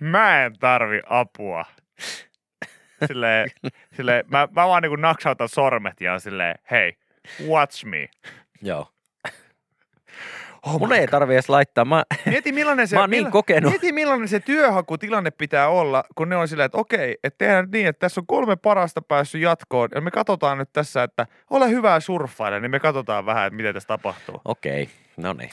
Mä 0.00 0.44
en 0.44 0.52
tarvi 0.58 1.00
apua. 1.08 1.64
Silleen, 3.06 3.50
silleen 3.96 4.24
mä, 4.28 4.48
mä 4.56 4.66
vaan 4.66 4.82
niinku 4.82 4.96
naksautan 4.96 5.48
sormet 5.48 6.00
ja 6.00 6.12
on 6.12 6.20
silleen, 6.20 6.54
hei, 6.70 6.96
watch 7.48 7.84
me. 7.84 8.08
Joo. 8.62 8.88
Oh 10.66 10.78
Mun 10.78 10.92
ei 10.92 11.06
tarvi 11.06 11.32
edes 11.34 11.48
laittaa. 11.48 11.84
Mä, 11.84 12.04
Mieti 12.26 12.52
millainen 12.52 12.88
se, 12.88 12.96
mä 12.96 13.00
oon 13.00 13.10
niin 13.10 13.24
milla- 13.24 13.30
kokenut. 13.30 13.70
mieti 13.70 13.92
millainen 13.92 14.28
se 14.28 14.40
työhakutilanne 14.40 15.30
pitää 15.30 15.68
olla, 15.68 16.04
kun 16.14 16.28
ne 16.28 16.36
on 16.36 16.48
silleen, 16.48 16.66
että 16.66 16.78
okei, 16.78 17.18
että 17.24 17.38
tehdään 17.38 17.68
niin, 17.72 17.86
että 17.86 18.00
tässä 18.00 18.20
on 18.20 18.26
kolme 18.26 18.56
parasta 18.56 19.02
päässyt 19.02 19.40
jatkoon, 19.42 19.88
ja 19.94 20.00
me 20.00 20.10
katsotaan 20.10 20.58
nyt 20.58 20.72
tässä, 20.72 21.02
että 21.02 21.26
ole 21.50 21.70
hyvää 21.70 22.00
surffailla, 22.00 22.60
niin 22.60 22.70
me 22.70 22.80
katsotaan 22.80 23.26
vähän, 23.26 23.46
että 23.46 23.56
mitä 23.56 23.72
tässä 23.72 23.86
tapahtuu. 23.86 24.40
Okei, 24.44 24.88
no 25.16 25.32
niin. 25.32 25.50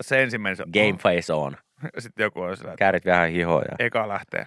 Se 0.00 0.22
ensimmäinen 0.22 0.66
Game 0.72 0.98
face 1.02 1.32
on. 1.32 1.56
Sitten 1.98 2.24
joku 2.24 2.40
on 2.40 2.52
että 2.52 2.74
Käärit 2.78 3.04
vähän 3.06 3.30
hihoja. 3.30 3.68
eka 3.78 4.08
lähtee. 4.08 4.46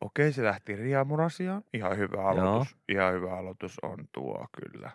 Okei, 0.00 0.32
se 0.32 0.42
lähti 0.44 0.76
riamurasiaan. 0.76 1.62
Ihan 1.74 1.96
hyvä 1.98 2.22
aloitus. 2.28 2.76
Ihan 2.88 3.12
hyvä 3.14 3.36
aloitus 3.36 3.76
on 3.82 3.98
tuo 4.12 4.46
kyllä. 4.62 4.90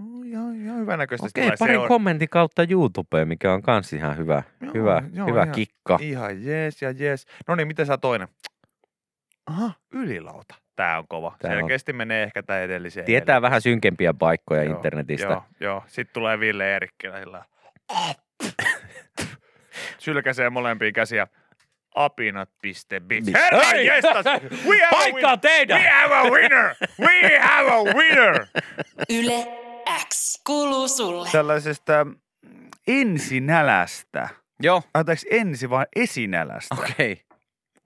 Oh, 0.00 0.26
ihan, 0.26 0.54
ihan 0.56 0.78
hyvä 0.78 0.96
näköistä. 0.96 1.26
Okei, 1.26 1.50
parin 1.58 1.88
kommentin 1.88 2.28
kautta 2.28 2.62
YouTubeen, 2.70 3.28
mikä 3.28 3.52
on 3.52 3.62
kans 3.62 3.92
ihan 3.92 4.16
hyvä, 4.16 4.42
Joo, 4.60 4.70
hyvä, 4.74 5.02
joo, 5.12 5.26
hyvä 5.26 5.42
ihan- 5.42 5.54
kikka. 5.54 5.98
Ihan 6.00 6.44
jees 6.44 6.82
ja 6.82 6.90
jees. 6.90 7.26
No 7.48 7.54
niin, 7.54 7.68
miten 7.68 7.86
sä 7.86 7.98
toinen? 7.98 8.28
Aha, 9.46 9.72
ylilauta. 9.92 10.54
Tää 10.76 10.98
on 10.98 11.04
kova. 11.08 11.36
Tää 11.38 11.50
on- 11.50 11.56
Selkeästi 11.58 11.92
menee 11.92 12.22
ehkä 12.22 12.42
tää 12.42 12.60
edelliseen. 12.62 13.06
Tietää 13.06 13.42
vähän 13.42 13.62
synkempiä 13.62 14.14
paikkoja 14.14 14.62
Joo, 14.64 14.76
internetistä. 14.76 15.26
Joo, 15.26 15.44
joo. 15.60 15.84
Sitten 15.86 16.14
tulee 16.14 16.40
Ville 16.40 16.72
Eerikkilä 16.72 17.18
sillä 17.20 17.44
Sylkäsee 20.00 20.50
molempia 20.50 20.92
käsiä. 20.92 21.26
Apinat.bit. 21.94 23.24
Herra 23.34 23.64
Hei! 23.64 23.86
jestas! 23.86 24.24
We 24.68 24.78
have 24.78 24.86
a 24.86 24.90
Paikka 24.90 25.14
winner! 25.14 25.32
on 25.32 25.40
teidän! 25.40 25.80
We 25.80 25.88
have 25.90 26.14
a 26.14 26.22
winner! 26.30 26.74
We 27.00 27.38
have 27.38 27.70
a 27.70 27.82
winner! 27.94 28.46
Yle 29.10 29.46
X 30.08 30.40
kuuluu 30.46 30.88
sulle. 30.88 31.28
Tällaisesta 31.32 32.06
ensinälästä. 32.86 34.28
Joo, 34.62 34.82
Anteeksi, 34.94 35.26
ensi 35.30 35.70
vaan 35.70 35.86
esinälästä. 35.96 36.74
okei. 36.74 37.22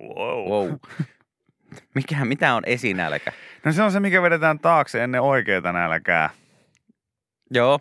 Wow. 0.02 0.48
Wow. 0.48 0.72
Mikä, 1.94 2.24
mitä 2.24 2.54
on 2.54 2.62
esinälkä? 2.66 3.32
No 3.64 3.72
se 3.72 3.82
on 3.82 3.92
se, 3.92 4.00
mikä 4.00 4.22
vedetään 4.22 4.58
taakse 4.58 5.04
ennen 5.04 5.20
oikeita 5.20 5.72
nälkää. 5.72 6.30
Joo. 7.50 7.80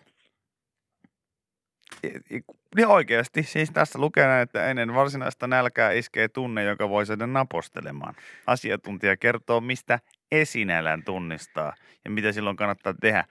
Niin 2.75 2.87
oikeasti, 2.87 3.43
siis 3.43 3.71
tässä 3.71 3.99
lukee 3.99 4.27
näin, 4.27 4.43
että 4.43 4.65
ennen 4.65 4.93
varsinaista 4.93 5.47
nälkää 5.47 5.91
iskee 5.91 6.27
tunne, 6.27 6.63
joka 6.63 6.89
voi 6.89 7.05
saada 7.05 7.27
napostelemaan. 7.27 8.15
Asiantuntija 8.47 9.17
kertoo, 9.17 9.61
mistä 9.61 9.99
esinälän 10.31 11.03
tunnistaa 11.03 11.73
ja 12.05 12.11
mitä 12.11 12.31
silloin 12.31 12.55
kannattaa 12.55 12.93
tehdä. 13.01 13.23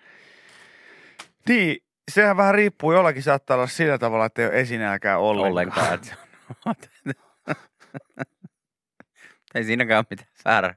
Niin, 1.48 1.76
sehän 2.10 2.36
vähän 2.36 2.54
riippuu, 2.54 2.92
jollakin 2.92 3.22
saattaa 3.22 3.54
olla 3.54 3.66
sillä 3.66 3.98
tavalla, 3.98 4.26
että 4.26 4.42
ei 4.42 4.48
ole 4.48 4.60
esinälkää 4.60 5.18
ollenkaan. 5.18 5.52
Ollenkaan. 5.52 5.98
Ei 9.54 9.64
siinäkään 9.64 9.98
ole 9.98 10.06
mitään 10.10 10.28
väärää. 10.44 10.74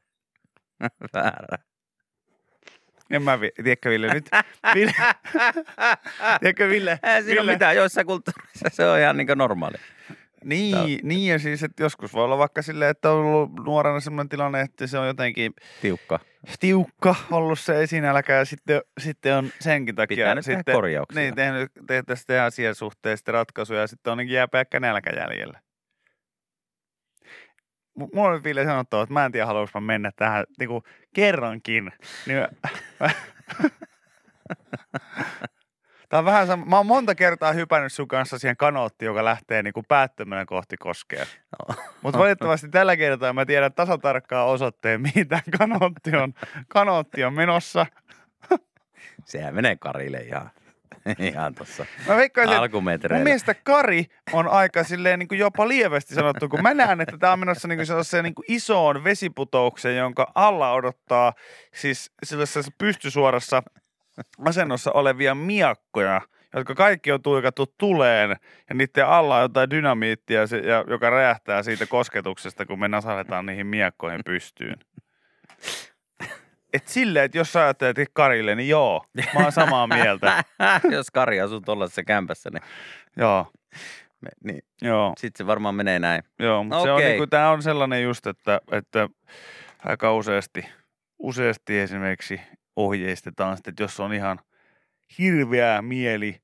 Väärää. 1.14 1.75
En 3.10 3.24
mä, 3.24 3.42
vi- 3.42 3.52
tiedätkö 3.64 3.90
Ville, 3.90 4.14
nyt, 4.14 4.30
Ville, 4.76 4.94
tiedätkö 6.40 6.70
Ville, 6.70 7.00
Ei 7.04 7.24
siinä 7.24 7.42
Ville, 7.42 7.52
mitään, 7.52 7.76
joissain 7.76 8.08
kulttuurissa 8.08 8.70
se 8.72 8.86
on 8.86 9.00
ihan 9.00 9.18
niin 9.18 9.28
normaali. 9.36 9.76
Niin, 10.44 11.00
niin 11.04 11.32
ja 11.32 11.40
siis, 11.40 11.64
että 11.64 11.84
joskus 11.84 12.14
voi 12.14 12.24
olla 12.24 12.38
vaikka 12.38 12.62
silleen, 12.62 12.92
että 12.92 13.12
on 13.12 13.18
ollut 13.18 13.52
nuorena 13.66 14.00
sellainen 14.00 14.30
tilanne, 14.30 14.62
että 14.62 14.88
se 14.88 14.98
on 15.00 15.08
jotenkin 15.08 15.54
Tiukka. 15.82 16.20
tiukka 16.60 17.16
ollut 17.32 17.60
se 17.60 17.84
esinälkä 17.84 18.34
ja 18.34 18.46
sitten, 18.46 18.82
sitten 19.00 19.36
on 19.36 19.50
senkin 19.60 19.96
takia 19.96 20.16
Pitää 20.16 20.36
nyt 20.36 20.46
tehdä 20.46 20.60
sitten, 20.60 20.76
korjauksia. 20.76 21.22
niin, 21.22 21.36
tehnyt, 21.36 21.72
tehtäisiin 21.88 22.18
sitten 22.22 22.42
asian 22.42 22.76
suhteen 22.76 23.18
sitten 23.18 23.34
ratkaisuja 23.34 23.80
ja 23.82 23.88
sitten 23.88 24.14
on 24.14 24.30
jää 24.30 24.48
pelkkä 24.48 24.80
nälkä 24.80 25.10
jäljellä. 25.10 25.60
Mulla 27.96 28.28
on 28.30 28.34
nyt 28.34 28.44
Ville 28.44 28.66
sanottava, 28.66 29.04
että 29.04 29.14
mä 29.14 29.26
en 29.26 29.32
tiedä 29.32 29.46
haluanko 29.46 29.72
mä 29.74 29.86
mennä 29.86 30.12
tähän 30.16 30.46
niin 30.60 30.68
kuin 30.70 30.84
kerrankin. 31.14 31.92
Niin 32.28 32.38
mä- 32.40 33.10
Tää 36.10 36.20
on 36.20 36.26
vähän 36.26 36.48
sama. 36.48 36.66
Mä 36.66 36.78
oon 36.78 36.86
monta 36.86 37.16
kertaa 37.16 37.52
hypännyt 37.54 37.94
sun 37.94 38.08
kanssa 38.08 38.40
siihen 38.40 38.58
kanoottiin, 38.58 39.08
joka 39.08 39.26
lähtee 39.26 39.64
niin 39.64 39.74
kuin 39.74 39.86
päättömänä 39.88 40.46
kohti 40.46 40.78
koskea. 40.78 41.26
Mutta 42.02 42.20
valitettavasti 42.20 42.70
tällä 42.70 42.98
kertaa 42.98 43.34
mä 43.34 43.46
tiedän 43.46 43.74
tasatarkkaan 43.74 44.48
osoitteen, 44.48 45.02
mihin 45.02 45.28
tämä 45.28 45.42
kanootti 45.58 46.16
on, 46.16 46.34
kanootti 46.68 47.24
on 47.24 47.34
menossa. 47.34 47.86
Sehän 49.26 49.56
menee 49.56 49.76
Karille 49.76 50.18
ihan, 50.18 50.52
ihan 51.20 51.56
tuossa 51.56 51.86
Mä 52.08 52.16
veikkaisin, 52.18 52.50
että 52.52 52.58
mun 52.58 52.64
alkumetreillä. 52.64 53.24
mielestä 53.24 53.54
Kari 53.54 54.06
on 54.34 54.48
aika 54.48 54.84
silleen 54.84 55.20
niin 55.20 55.28
kuin 55.28 55.40
jopa 55.40 55.68
lievästi 55.68 56.16
sanottu, 56.16 56.50
kun 56.50 56.62
mä 56.62 56.74
näen, 56.74 57.02
että 57.02 57.18
tämä 57.18 57.34
on 57.34 57.40
menossa 57.40 57.68
niin 57.68 57.78
kuin 57.78 57.86
sellaiseen 57.86 58.24
niin 58.24 58.36
kuin 58.36 58.46
isoon 58.48 59.04
vesiputoukseen, 59.04 59.98
jonka 59.98 60.32
alla 60.36 60.74
odottaa 60.74 61.34
siis 61.74 62.12
sellaisessa 62.24 62.72
pystysuorassa 62.78 63.64
asennossa 64.46 64.92
olevia 64.92 65.36
miakkoja, 65.36 66.22
jotka 66.56 66.76
kaikki 66.76 67.12
on 67.12 67.22
tuikattu 67.22 67.74
tuleen 67.78 68.36
ja 68.70 68.76
niiden 68.76 69.08
alla 69.08 69.36
on 69.36 69.42
jotain 69.42 69.70
dynamiittia, 69.70 70.42
joka 70.88 71.10
räjähtää 71.10 71.64
siitä 71.64 71.86
kosketuksesta, 71.86 72.66
kun 72.66 72.80
me 72.80 72.88
nasaretaan 72.88 73.46
niihin 73.46 73.68
miakkoihin 73.68 74.22
pystyyn. 74.26 74.76
Et 76.76 76.88
silleen, 76.88 77.26
että 77.26 77.38
jos 77.38 77.54
sä 77.54 77.64
ajattelet 77.64 77.98
Karille, 78.14 78.56
niin 78.56 78.70
joo, 78.70 79.06
mä 79.34 79.44
oon 79.44 79.52
samaa 79.52 79.88
mieltä. 79.88 80.44
Jos 80.92 81.12
Kari 81.12 81.42
asuu 81.42 81.62
tuollaisessa 81.62 82.04
kämpässä, 82.04 82.50
niin, 82.50 82.64
Joo, 83.18 83.52
me, 84.22 84.30
niin 84.44 84.64
joo. 84.82 85.14
sitten 85.18 85.38
se 85.38 85.48
varmaan 85.48 85.76
menee 85.76 86.00
näin. 86.00 86.24
Joo, 86.40 86.64
mutta 86.64 86.84
se 86.84 86.92
on 86.92 87.02
niinku, 87.02 87.28
tää 87.28 87.52
on 87.52 87.64
sellainen 87.64 88.04
just, 88.04 88.28
että, 88.28 88.62
että 88.72 89.10
aika 89.86 90.14
useasti, 90.14 90.66
useasti 91.20 91.80
esimerkiksi 91.80 92.42
ohjeistetaan 92.76 93.58
sitten, 93.58 93.72
että 93.72 93.84
jos 93.84 94.00
on 94.00 94.14
ihan 94.14 94.40
hirveä 95.20 95.82
mieli, 95.82 96.42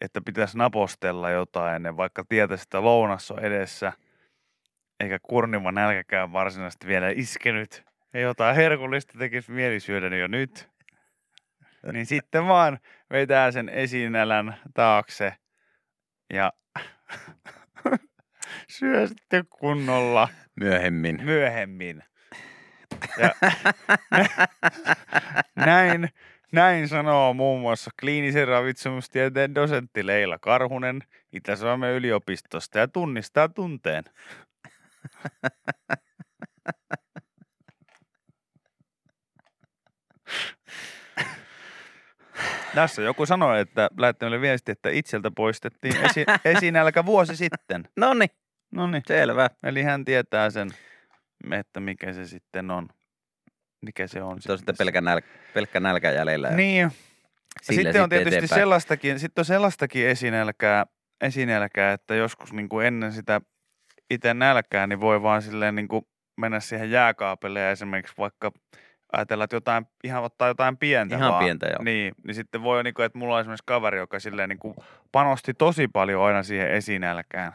että 0.00 0.20
pitäisi 0.20 0.58
napostella 0.58 1.30
jotain 1.30 1.76
ennen, 1.76 1.96
vaikka 1.96 2.24
tietäisi, 2.28 2.62
että 2.62 2.84
lounas 2.84 3.30
on 3.30 3.38
edessä, 3.38 3.92
eikä 5.00 5.18
kurniva 5.22 5.72
nälkäkään 5.72 6.32
varsinaisesti 6.32 6.86
vielä 6.86 7.10
iskenyt, 7.14 7.89
ja 8.14 8.20
jotain 8.20 8.56
herkullista 8.56 9.18
tekisi 9.18 9.52
mieli 9.52 9.80
syödä 9.80 10.16
jo 10.16 10.26
nyt, 10.26 10.68
niin 11.92 12.06
sitten 12.06 12.46
vaan 12.46 12.78
vetää 13.10 13.50
sen 13.50 13.68
esinälän 13.68 14.56
taakse 14.74 15.34
ja 16.32 16.52
syö 18.78 19.06
sitten 19.06 19.44
kunnolla. 19.48 20.28
Myöhemmin. 20.60 21.24
myöhemmin. 21.24 22.02
Ja 23.18 23.34
näin, 25.66 26.08
näin 26.52 26.88
sanoo 26.88 27.34
muun 27.34 27.60
muassa 27.60 27.90
kliinisen 28.00 28.48
ravitsemustieteen 28.48 29.54
dosentti 29.54 30.06
Leila 30.06 30.38
Karhunen 30.38 31.02
Itä-Suomen 31.32 31.94
yliopistosta 31.94 32.78
ja 32.78 32.88
tunnistaa 32.88 33.48
tunteen. 33.48 34.04
Tässä 42.74 43.02
joku 43.02 43.26
sanoi, 43.26 43.60
että 43.60 43.90
lähetti 43.98 44.24
meille 44.24 44.40
viesti, 44.40 44.72
että 44.72 44.90
itseltä 44.90 45.30
poistettiin 45.36 45.96
esi- 45.96 46.24
esinälkä 46.56 47.06
vuosi 47.06 47.36
sitten. 47.36 47.88
No 47.96 48.14
niin, 48.14 48.30
No 48.70 48.86
niin. 48.86 49.02
selvä. 49.06 49.50
Eli 49.62 49.82
hän 49.82 50.04
tietää 50.04 50.50
sen, 50.50 50.70
että 51.50 51.80
mikä 51.80 52.12
se 52.12 52.26
sitten 52.26 52.70
on. 52.70 52.88
Mikä 53.86 54.06
se 54.06 54.22
on. 54.22 54.42
Se 54.42 54.52
on 54.52 54.58
sitten 54.58 54.74
pelkkä, 54.78 55.00
nälkä, 55.00 55.28
pelkkä 55.54 55.80
nälkä 55.80 56.10
jäljellä. 56.10 56.50
Niin. 56.50 56.90
Sillä 57.62 57.82
sitten 57.82 58.02
on 58.02 58.08
tietysti 58.08 58.36
eteenpäin. 58.36 58.60
sellaistakin, 58.60 59.18
sitten 59.18 59.40
on 59.40 59.44
sellaistakin 59.44 60.06
esinälkää, 60.06 60.86
esinälkää, 61.20 61.92
että 61.92 62.14
joskus 62.14 62.52
niin 62.52 62.68
kuin 62.68 62.86
ennen 62.86 63.12
sitä 63.12 63.40
itse 64.10 64.34
nälkää, 64.34 64.86
niin 64.86 65.00
voi 65.00 65.22
vaan 65.22 65.42
silleen 65.42 65.74
niin 65.74 65.88
kuin 65.88 66.06
mennä 66.36 66.60
siihen 66.60 66.90
jääkaapille 66.90 67.60
ja 67.60 67.70
esimerkiksi 67.70 68.14
vaikka 68.18 68.52
ajatella, 69.12 69.44
että 69.44 69.56
jotain, 69.56 69.86
ihan 70.04 70.22
ottaa 70.22 70.48
jotain 70.48 70.76
pientä 70.76 71.16
Ihan 71.16 71.30
vaan. 71.32 71.44
pientä, 71.44 71.66
joo. 71.66 71.82
Niin, 71.82 72.14
niin 72.26 72.34
sitten 72.34 72.62
voi, 72.62 72.84
niin 72.84 72.94
kuin, 72.94 73.06
että 73.06 73.18
mulla 73.18 73.34
on 73.34 73.40
esimerkiksi 73.40 73.64
kaveri, 73.66 73.98
joka 73.98 74.20
silleen 74.20 74.48
niin 74.48 74.58
kuin 74.58 74.74
panosti 75.12 75.54
tosi 75.54 75.88
paljon 75.88 76.22
aina 76.24 76.42
siihen 76.42 76.70
esinälkään. 76.70 77.52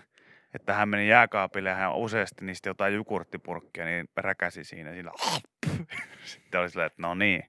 Että 0.54 0.74
hän 0.74 0.89
meni 0.89 1.08
jääkaapille 1.10 1.70
ja 1.70 1.76
hän 1.76 1.96
useasti 1.96 2.46
niistä 2.46 2.70
jotain 2.70 2.96
jukurttipurkkia, 2.96 3.86
niin 3.86 4.10
räkäsi 4.18 4.63
siinä 4.63 4.94
sillä. 4.94 5.12
Sitten 6.26 6.62
oli 6.62 6.70
silleen, 6.70 6.88
että 6.88 7.02
no 7.02 7.15
niin, 7.15 7.44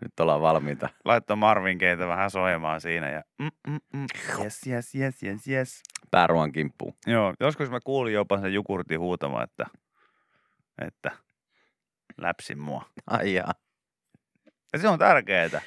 Nyt 0.00 0.20
ollaan 0.20 0.40
valmiita. 0.40 0.88
laittoi 1.04 1.36
Marvin 1.36 1.78
keitä 1.78 2.06
vähän 2.06 2.30
soimaan 2.30 2.80
siinä 2.80 3.10
ja 3.10 3.22
mm, 3.38 3.50
mm, 3.68 3.78
mm. 3.92 4.06
yes, 4.42 4.66
yes, 4.66 4.94
yes, 4.94 5.22
yes, 5.22 5.48
yes. 5.48 5.82
Pääruoan 6.10 6.52
kimppuun. 6.52 6.94
Joo, 7.06 7.34
joskus 7.40 7.70
mä 7.70 7.80
kuulin 7.84 8.14
jopa 8.14 8.40
sen 8.40 8.54
jukurtin 8.54 9.00
huutamaan, 9.00 9.44
että, 9.44 9.66
että 10.86 11.10
läpsi 12.18 12.54
mua. 12.54 12.84
Ai 13.06 13.34
jaa. 13.34 13.54
Ja 14.72 14.78
se 14.78 14.88
on 14.88 14.98
tärkeää. 14.98 15.60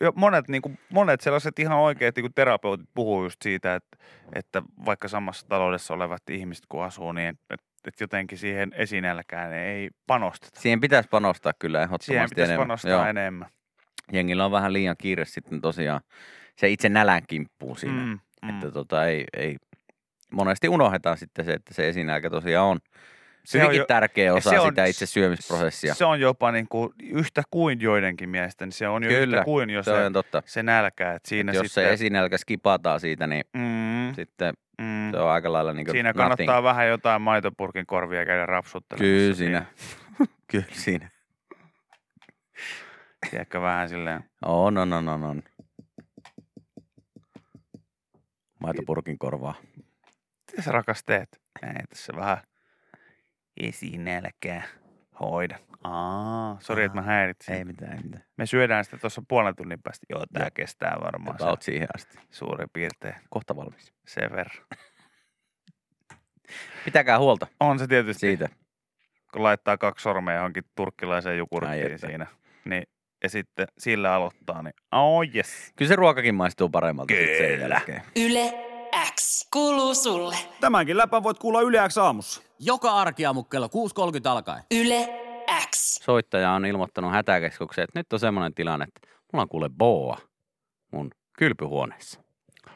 Jo 0.00 0.12
monet, 0.16 0.48
niin 0.48 0.62
kuin, 0.62 0.78
monet 0.90 1.20
sellaiset 1.20 1.58
ihan 1.58 1.78
oikeat 1.78 2.16
niin 2.16 2.22
kuin 2.22 2.34
terapeutit 2.34 2.88
puhuu 2.94 3.22
just 3.22 3.42
siitä, 3.42 3.74
että, 3.74 3.96
että 4.34 4.62
vaikka 4.86 5.08
samassa 5.08 5.46
taloudessa 5.48 5.94
olevat 5.94 6.30
ihmiset 6.30 6.64
kun 6.68 6.84
asuu, 6.84 7.12
niin 7.12 7.28
että, 7.28 7.54
että 7.88 8.04
jotenkin 8.04 8.38
siihen 8.38 8.72
esinälkään 8.74 9.52
ei 9.52 9.90
panosteta. 10.06 10.60
Siihen 10.60 10.80
pitäisi 10.80 11.08
panostaa 11.08 11.52
kyllä 11.58 11.78
ehdottomasti 11.78 12.06
Siihen 12.06 12.28
pitäisi 12.28 12.52
enemmän. 12.52 12.66
panostaa 12.68 12.90
Joo. 12.90 13.04
enemmän. 13.06 13.48
Jengillä 14.12 14.44
on 14.44 14.50
vähän 14.50 14.72
liian 14.72 14.96
kiire 14.98 15.24
sitten 15.24 15.60
tosiaan 15.60 16.00
se 16.56 16.68
itse 16.68 16.88
nälän 16.88 17.22
kimppuun 17.28 17.76
siinä. 17.76 18.04
Mm, 18.04 18.18
Mm, 18.42 18.48
että 18.50 18.70
tota 18.70 19.06
ei, 19.06 19.24
ei, 19.36 19.56
monesti 20.32 20.68
unohdetaan 20.68 21.18
sitten 21.18 21.44
se, 21.44 21.52
että 21.52 21.74
se 21.74 21.88
esinälkä 21.88 22.30
tosiaan 22.30 22.66
on 22.66 22.78
Se 23.46 23.58
on 23.58 23.62
hyvinkin 23.62 23.78
jo- 23.78 23.86
tärkeä 23.86 24.34
osa 24.34 24.50
se 24.50 24.60
on- 24.60 24.68
sitä 24.68 24.84
itse 24.84 25.06
syömisprosessia. 25.06 25.94
Se 25.94 26.04
on 26.04 26.20
jopa 26.20 26.52
niin 26.52 26.68
kuin 26.68 26.92
yhtä 27.02 27.42
kuin 27.50 27.80
joidenkin 27.80 28.28
mielestä, 28.28 28.66
niin 28.66 28.72
se 28.72 28.88
on 28.88 29.02
jo 29.02 29.08
Kyllä, 29.08 29.36
yhtä 29.36 29.44
kuin 29.44 29.70
jo 29.70 29.82
se 29.82 29.90
se, 29.90 30.04
on 30.06 30.12
totta. 30.12 30.42
se 30.46 30.62
nälkä. 30.62 31.12
Että 31.12 31.28
siinä 31.28 31.52
Että 31.52 31.58
jos 31.64 31.66
sitten, 31.74 31.84
se 31.84 31.92
esinälkä 31.92 32.38
skipataan 32.38 33.00
siitä, 33.00 33.26
niin 33.26 33.44
mm, 33.52 34.14
sitten 34.14 34.54
mm, 34.78 35.10
se 35.10 35.16
on 35.18 35.30
aika 35.30 35.52
lailla 35.52 35.72
niin 35.72 35.86
kuin 35.86 35.92
siinä 35.94 36.08
nothing. 36.08 36.22
kannattaa 36.22 36.62
vähän 36.62 36.88
jotain 36.88 37.22
maitopurkin 37.22 37.86
korvia 37.86 38.26
käydä 38.26 38.46
rapsuttelemassa. 38.46 39.04
Kyllä 39.04 39.34
siinä. 39.34 39.66
Kyllä 40.50 40.66
siinä. 40.72 41.10
Tiedätkö 43.30 43.60
vähän 43.60 43.88
silleen, 43.88 44.24
On, 44.44 44.78
on, 44.78 44.92
on, 44.92 45.08
on, 45.08 45.24
on. 45.24 45.42
Maitopurkin 48.60 49.18
korvaa. 49.18 49.54
mitä 50.50 50.62
sä 50.62 50.72
rakas 50.72 51.04
teet? 51.04 51.40
Ei, 51.62 51.86
tässä 51.88 52.12
vähän 52.16 52.38
esinälkää 53.60 54.62
hoida. 55.20 55.58
Aa, 55.84 56.56
sori, 56.60 56.84
että 56.84 56.96
mä 56.96 57.02
häiritsin. 57.02 57.54
Ei 57.54 57.64
mitään, 57.64 57.92
ei 57.96 58.02
mitään. 58.02 58.24
Me 58.36 58.46
syödään 58.46 58.84
sitä 58.84 58.96
tuossa 58.96 59.22
puolen 59.28 59.56
tunnin 59.56 59.82
päästä. 59.82 60.06
Joo, 60.10 60.24
tää 60.32 60.42
Joo. 60.42 60.50
kestää 60.54 60.96
varmaan 61.04 61.42
About 61.42 61.62
siihen 61.62 61.88
asti. 61.94 62.18
suurin 62.30 62.68
piirtein 62.72 63.14
Kohta 63.30 63.56
valmis. 63.56 63.92
sen 64.06 64.30
verran. 64.32 64.66
Pitäkää 66.84 67.18
huolta 67.18 67.46
On 67.60 67.78
se 67.78 67.86
tietysti, 67.86 68.20
siitä. 68.20 68.48
kun 69.32 69.42
laittaa 69.42 69.78
kaksi 69.78 70.02
sormea 70.02 70.34
johonkin 70.36 70.64
turkkilaiseen 70.76 71.32
Ai 71.32 71.38
jukurttiin 71.38 71.98
siinä. 71.98 72.26
Niin, 72.64 72.82
ja 73.22 73.28
sitten 73.28 73.66
sillä 73.78 74.14
aloittaa, 74.14 74.62
niin 74.62 74.74
oh 74.92 75.22
yes. 75.34 75.72
Kyllä 75.76 75.88
se 75.88 75.96
ruokakin 75.96 76.34
maistuu 76.34 76.68
paremmalta 76.68 77.14
sen 77.14 77.26
Kyllä. 77.58 77.74
jälkeen. 77.74 78.02
Yle 78.16 78.65
X 79.04 79.48
kuuluu 79.52 79.94
sulle. 79.94 80.36
Tämänkin 80.60 80.96
läpän 80.96 81.22
voit 81.22 81.38
kuulla 81.38 81.60
Yle 81.60 81.88
X 81.88 81.98
aamussa. 81.98 82.42
Joka 82.58 82.90
arkiaamu 82.90 83.42
kello 83.42 83.66
6.30 83.66 83.72
alkaen. 84.28 84.62
Yle 84.70 85.08
X. 85.70 86.00
Soittaja 86.02 86.50
on 86.50 86.66
ilmoittanut 86.66 87.12
hätäkeskukseen, 87.12 87.84
että 87.84 87.98
nyt 87.98 88.12
on 88.12 88.18
semmoinen 88.20 88.54
tilanne, 88.54 88.84
että 88.84 89.08
mulla 89.32 89.42
on 89.42 89.48
kuule 89.48 89.68
boa 89.68 90.18
mun 90.92 91.10
kylpyhuoneessa. 91.38 92.20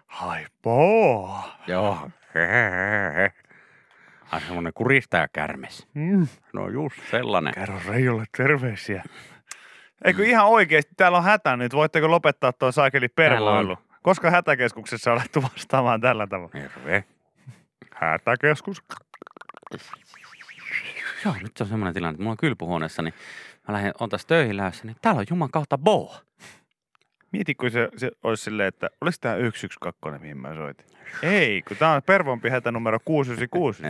Hai 0.07 0.47
poa. 0.63 1.43
Joo. 1.67 2.11
Ai 4.33 4.41
semmoinen 4.41 4.73
kuristajakärmes. 4.73 5.87
Mm. 5.95 6.27
No 6.53 6.69
just 6.69 6.97
sellainen. 7.11 7.55
Kerro 7.55 7.81
Reijolle 7.89 8.25
terveisiä. 8.37 9.05
Eikö 10.05 10.25
ihan 10.25 10.47
oikeasti, 10.47 10.93
täällä 10.97 11.19
on 11.19 11.25
hätä 11.25 11.57
nyt, 11.57 11.75
voitteko 11.75 12.11
lopettaa 12.11 12.53
tuo 12.53 12.73
saakeli 12.73 13.09
pervoilu? 13.09 13.77
Koska 14.03 14.31
hätäkeskuksessa 14.31 15.13
on 15.13 15.19
alettu 15.19 15.43
vastaamaan 15.43 16.01
tällä 16.01 16.27
tavalla? 16.27 16.53
Terve. 16.53 17.05
Hätäkeskus. 17.95 18.83
Joo, 21.25 21.35
nyt 21.43 21.61
on 21.61 21.67
semmoinen 21.67 21.95
tilanne, 21.95 22.11
että 22.11 22.23
mulla 22.23 22.31
on 22.31 22.37
kylpyhuoneessa, 22.37 23.03
niin 23.03 23.15
mä 23.69 23.75
lähden, 23.75 23.93
on 24.01 24.09
tässä 24.09 24.29
töihin 24.29 24.57
lähdössä, 24.57 24.85
niin 24.85 24.97
täällä 25.03 25.19
on 25.19 25.27
juman 25.31 25.51
kautta 25.51 25.79
boa. 25.79 26.17
Mieti, 27.33 27.55
kun 27.55 27.71
se, 27.71 27.89
se 27.97 28.11
olisi 28.23 28.45
silleen, 28.45 28.69
että 28.69 28.91
oliko 29.01 29.17
tämä 29.21 29.35
112, 29.35 30.19
mihin 30.19 30.39
mä 30.39 30.55
soitin? 30.55 30.87
Ei, 31.23 31.63
kun 31.63 31.77
tämä 31.77 31.93
on 31.93 32.03
pervompi 32.03 32.49
hätä 32.49 32.73
numero 32.73 32.99
696. 33.05 33.83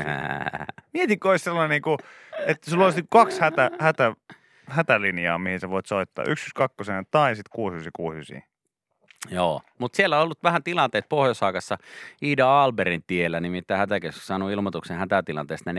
Mieti, 0.95 1.17
kun 1.17 1.31
olisi 1.31 1.45
sellainen, 1.45 1.71
niin 1.71 1.83
kuin, 1.83 1.99
että 2.47 2.71
sulla 2.71 2.85
olisi 2.85 3.05
kaksi 3.11 3.41
hätä, 3.41 3.71
hätä, 3.81 4.13
hätälinjaa, 4.67 5.39
mihin 5.39 5.61
sä 5.61 5.71
voit 5.71 5.87
soittaa. 5.87 6.25
112 6.25 7.05
tai 7.11 7.37
sitten 7.37 7.53
696. 7.53 8.50
Joo, 9.29 9.61
mutta 9.79 9.97
siellä 9.97 10.17
on 10.17 10.23
ollut 10.23 10.43
vähän 10.43 10.63
tilanteet 10.63 11.09
Pohjois-Haakassa 11.09 11.79
Ida 12.23 12.63
Alberin 12.63 13.03
tiellä, 13.07 13.41
nimittäin 13.41 13.79
hätäkeskus 13.79 14.27
saanut 14.27 14.51
ilmoituksen 14.51 14.97
hätätilanteesta 14.99 15.71
4.18 15.71 15.77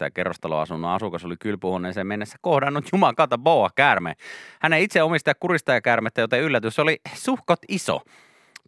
ja 0.00 0.10
kerrostaloasunnon 0.10 0.90
asukas 0.90 1.24
oli 1.24 1.36
kylpyhuoneeseen 1.36 2.06
mennessä 2.06 2.38
kohdannut 2.40 2.84
juman 2.92 3.14
kautta 3.14 3.38
boa 3.38 3.70
käärme. 3.74 4.14
Hänen 4.60 4.80
itse 4.80 5.02
omistaja 5.02 5.34
kuristajakäärmettä, 5.34 6.20
joten 6.20 6.40
yllätys 6.40 6.78
oli 6.78 7.00
suhkot 7.14 7.60
iso. 7.68 8.02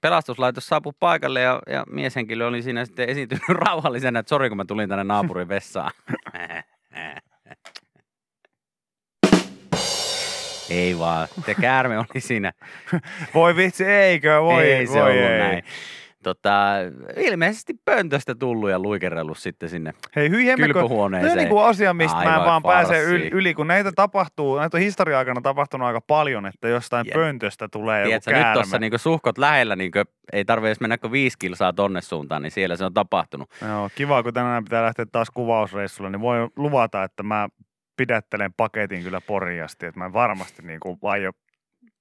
Pelastuslaitos 0.00 0.66
saapui 0.66 0.92
paikalle 1.00 1.40
ja, 1.40 1.62
ja 1.66 1.84
mieshenkilö 1.90 2.46
oli 2.46 2.62
siinä 2.62 2.84
sitten 2.84 3.08
esiintynyt 3.08 3.48
rauhallisena, 3.66 4.20
että 4.20 4.28
sori 4.30 4.48
kun 4.48 4.56
mä 4.56 4.64
tulin 4.64 4.88
tänne 4.88 5.04
naapurin 5.04 5.48
vessaan. 5.48 5.90
Ei 10.70 10.98
vaan, 10.98 11.28
se 11.46 11.54
käärme 11.54 11.98
oli 11.98 12.20
siinä 12.20 12.52
Voi 13.34 13.56
vitsi, 13.56 13.84
eikö? 13.84 14.40
Voi, 14.42 14.72
ei 14.72 14.86
se 14.86 14.92
voi 14.92 15.10
ollut 15.10 15.30
ei. 15.30 15.38
näin. 15.38 15.62
Tota, 16.22 16.50
ilmeisesti 17.16 17.74
pöntöstä 17.84 18.34
tullut 18.34 18.70
ja 18.70 18.78
luikerellut 18.78 19.38
sitten 19.38 19.68
sinne 19.68 19.94
Hei, 20.16 20.30
hyi 20.30 20.46
hemmekö, 20.46 20.72
Tämä 20.72 20.82
kylpyhuoneeseen. 20.82 21.32
on 21.32 21.38
niinku 21.38 21.58
asia, 21.58 21.94
mistä 21.94 22.16
mä 22.16 22.22
en 22.22 22.28
Aivan 22.28 22.46
vaan 22.46 22.62
pääse 22.62 23.02
yli, 23.02 23.28
yli, 23.32 23.54
kun 23.54 23.66
näitä 23.66 23.92
tapahtuu, 23.92 24.58
näitä 24.58 24.76
on 24.76 24.82
historia-aikana 24.82 25.40
tapahtunut 25.40 25.86
aika 25.86 26.00
paljon, 26.00 26.46
että 26.46 26.68
jostain 26.68 27.06
Jep. 27.06 27.14
pöntöstä 27.14 27.68
tulee 27.68 28.00
joku 28.00 28.08
Tiedätkö, 28.08 28.30
nyt 28.30 28.40
käärme. 28.40 28.54
tuossa 28.54 28.78
niinku 28.78 28.98
suhkot 28.98 29.38
lähellä, 29.38 29.76
niinku, 29.76 29.98
ei 30.32 30.44
tarvi 30.44 30.66
edes 30.66 30.80
mennä 30.80 30.98
kuin 30.98 31.12
viisi 31.12 31.38
kilsaa 31.38 31.72
tonne 31.72 32.00
suuntaan, 32.00 32.42
niin 32.42 32.50
siellä 32.52 32.76
se 32.76 32.84
on 32.84 32.94
tapahtunut. 32.94 33.50
Joo, 33.68 33.90
kiva, 33.94 34.22
kun 34.22 34.34
tänään 34.34 34.64
pitää 34.64 34.82
lähteä 34.82 35.06
taas 35.12 35.30
kuvausreissulle, 35.30 36.10
niin 36.10 36.20
voi 36.20 36.48
luvata, 36.56 37.04
että 37.04 37.22
mä 37.22 37.48
pidättelen 38.00 38.52
paketin 38.56 39.02
kyllä 39.02 39.20
poriasti, 39.20 39.86
että 39.86 39.98
mä 40.00 40.06
en 40.06 40.12
varmasti 40.12 40.62
niinku 40.62 40.98
vaio, 41.02 41.32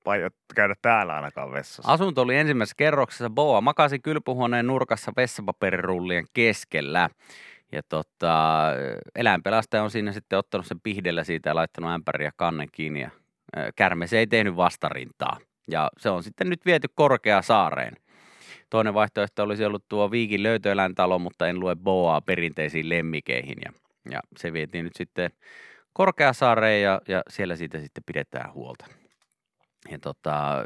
vaio 0.05 0.29
käydä 0.55 0.75
täällä 0.81 1.15
ainakaan 1.15 1.51
vessassa. 1.51 1.91
Asunto 1.91 2.21
oli 2.21 2.35
ensimmäisessä 2.35 2.75
kerroksessa. 2.77 3.29
Boa 3.29 3.61
makasi 3.61 3.99
kylpyhuoneen 3.99 4.67
nurkassa 4.67 5.11
vessapaperirullien 5.17 6.25
keskellä. 6.33 7.09
Ja 7.71 7.81
tota, 7.89 8.63
eläinpelastaja 9.15 9.83
on 9.83 9.91
siinä 9.91 10.11
sitten 10.11 10.39
ottanut 10.39 10.65
sen 10.65 10.79
pihdellä 10.79 11.23
siitä 11.23 11.49
ja 11.49 11.55
laittanut 11.55 11.91
ämpärin 11.91 12.25
ja 12.25 12.31
kannen 12.35 12.67
kiinni. 12.71 13.01
Ja, 13.01 13.09
kärme 13.75 14.07
se 14.07 14.17
ei 14.19 14.27
tehnyt 14.27 14.55
vastarintaa. 14.55 15.37
Ja 15.71 15.89
se 15.97 16.09
on 16.09 16.23
sitten 16.23 16.49
nyt 16.49 16.65
viety 16.65 16.87
korkea 16.95 17.41
saareen. 17.41 17.93
Toinen 18.69 18.93
vaihtoehto 18.93 19.43
olisi 19.43 19.65
ollut 19.65 19.85
tuo 19.89 20.11
Viikin 20.11 20.43
löytöeläintalo, 20.43 21.19
mutta 21.19 21.47
en 21.47 21.59
lue 21.59 21.75
Boaa 21.75 22.21
perinteisiin 22.21 22.89
lemmikeihin. 22.89 23.57
Ja, 23.65 23.71
ja 24.11 24.19
se 24.37 24.53
vietiin 24.53 24.85
nyt 24.85 24.95
sitten 24.95 25.31
Korkeasaareen 25.99 26.81
ja, 26.81 27.01
ja 27.07 27.23
siellä 27.29 27.55
siitä 27.55 27.79
sitten 27.79 28.03
pidetään 28.05 28.53
huolta. 28.53 28.85
Ja 29.91 29.99
tota, 29.99 30.65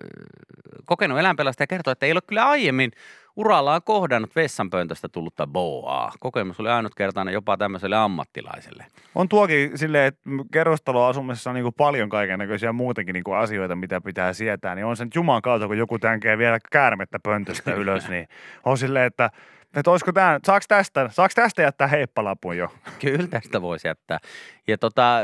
kokenut 0.86 1.20
eläinpelastaja 1.20 1.68
kertoo, 1.68 1.92
että 1.92 2.06
ei 2.06 2.12
ole 2.12 2.22
kyllä 2.28 2.46
aiemmin 2.46 2.92
urallaan 3.36 3.82
kohdannut 3.86 4.36
vessanpöntöstä 4.36 5.10
tullutta 5.10 5.48
boaa. 5.48 6.12
Kokemus 6.20 6.60
oli 6.60 6.70
ainutkertainen 6.70 7.34
jopa 7.34 7.58
tämmöiselle 7.58 7.96
ammattilaiselle. 7.96 8.86
On 9.16 9.30
tuokin 9.30 9.78
silleen, 9.78 10.06
että 10.06 10.22
kerrostaloasumisessa 10.52 11.50
on 11.50 11.56
niin 11.56 11.74
paljon 11.78 12.10
kaiken 12.10 12.40
näköisiä 12.40 12.74
muutenkin 12.74 13.14
niin 13.14 13.38
asioita, 13.38 13.76
mitä 13.76 14.02
pitää 14.02 14.34
sietää. 14.34 14.76
Niin 14.76 14.86
on 14.86 14.98
sen 14.98 15.10
Juman 15.16 15.42
kautta, 15.42 15.68
kun 15.68 15.78
joku 15.78 16.00
tänkee 16.00 16.38
vielä 16.38 16.60
käärmettä 16.72 17.20
pöntöstä 17.24 17.74
ylös, 17.82 18.10
niin 18.10 18.28
on 18.64 18.78
silleen, 18.78 19.06
että 19.06 19.30
että 19.76 19.92
olisiko 19.92 20.12
tämä, 20.12 20.40
saako 20.46 20.66
tästä, 20.68 21.10
saako 21.12 21.32
tästä 21.36 21.62
jättää 21.62 21.88
heippalapun 21.88 22.58
jo? 22.58 22.74
Kyllä 23.02 23.28
tästä 23.28 23.62
voisi 23.62 23.88
jättää. 23.88 24.20
Ja 24.68 24.78
tota, 24.78 25.20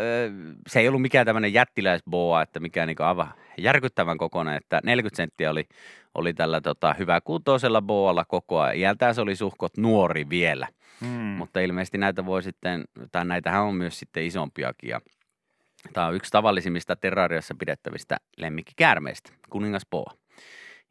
se 0.68 0.80
ei 0.80 0.88
ollut 0.88 1.02
mikään 1.02 1.26
tämmöinen 1.26 1.54
jättiläisboa, 1.54 2.42
että 2.42 2.60
mikään 2.60 2.88
niin 2.88 3.02
aivan 3.02 3.34
järkyttävän 3.58 4.18
kokoinen, 4.18 4.56
että 4.56 4.82
40 4.84 5.18
senttiä 5.18 5.52
oli, 5.52 5.68
oli 6.16 6.34
tällä 6.34 6.62
tota, 6.62 6.96
hyvä 7.00 7.22
kuntoisella 7.22 7.82
boalla 7.82 8.26
koko 8.26 8.60
ajan. 8.60 8.78
Iältään 8.78 9.16
se 9.16 9.22
oli 9.22 9.36
suhkot 9.36 9.78
nuori 9.78 10.30
vielä, 10.30 10.68
Hmm. 11.02 11.10
mutta 11.10 11.60
ilmeisesti 11.60 11.98
näitä 11.98 12.26
voi 12.26 12.44
sitten, 12.44 12.84
tai 13.12 13.26
näitähän 13.26 13.64
on 13.64 13.76
myös 13.76 14.00
sitten 14.00 14.24
isompiakin. 14.24 14.90
Ja 14.90 15.02
tämä 15.94 16.08
on 16.08 16.16
yksi 16.16 16.32
tavallisimmista 16.32 16.96
terrariassa 16.96 17.56
pidettävistä 17.60 18.18
lemmikkikäärmeistä, 18.38 19.32
kuningas 19.50 19.86
boa. 19.92 20.14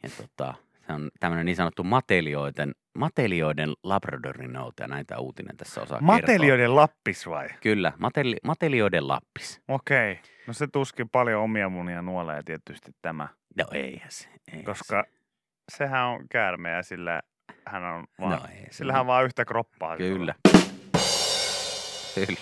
Ja 0.03 0.09
tota, 0.17 0.55
se 0.89 0.95
on 0.95 1.11
tämmöinen 1.21 1.47
niin 1.47 1.57
sanottu 1.57 1.85
matelioiden, 1.85 2.73
matelioiden 2.99 3.73
labradorinoute, 3.83 4.83
ja 4.85 4.89
näitä 4.89 5.19
uutinen 5.19 5.57
tässä 5.57 5.81
osaa 5.83 5.99
kertoa. 5.99 6.15
Matelioiden 6.17 6.77
lappis 6.77 7.27
vai? 7.29 7.49
Kyllä, 7.61 7.93
mateli, 7.99 8.37
matelioiden 8.45 9.09
lappis. 9.09 9.61
Okei. 9.69 10.21
No 10.47 10.53
se 10.53 10.67
tuskin 10.67 11.09
paljon 11.09 11.43
omia 11.43 11.69
munia 11.69 12.03
nuolee 12.03 12.43
tietysti 12.43 12.91
tämä, 13.03 13.29
No 13.59 13.65
eihän 13.73 14.11
se. 14.11 14.29
Eihän 14.49 14.65
koska 14.65 15.05
sehän 15.77 16.05
on 16.07 16.25
käärme 16.31 16.71
ja 16.71 16.83
sillä 16.83 17.21
hän 17.67 17.85
on 17.85 18.05
vaan, 18.21 18.33
No 18.33 18.41
ei 18.53 18.65
se 18.65 18.77
sillä 18.77 18.93
hän 18.93 19.01
on 19.01 19.07
vaan 19.07 19.25
yhtä 19.25 19.45
kroppaa. 19.45 19.93
se. 19.97 19.99
Kyllä. 19.99 20.35
Kyllä. 22.15 22.39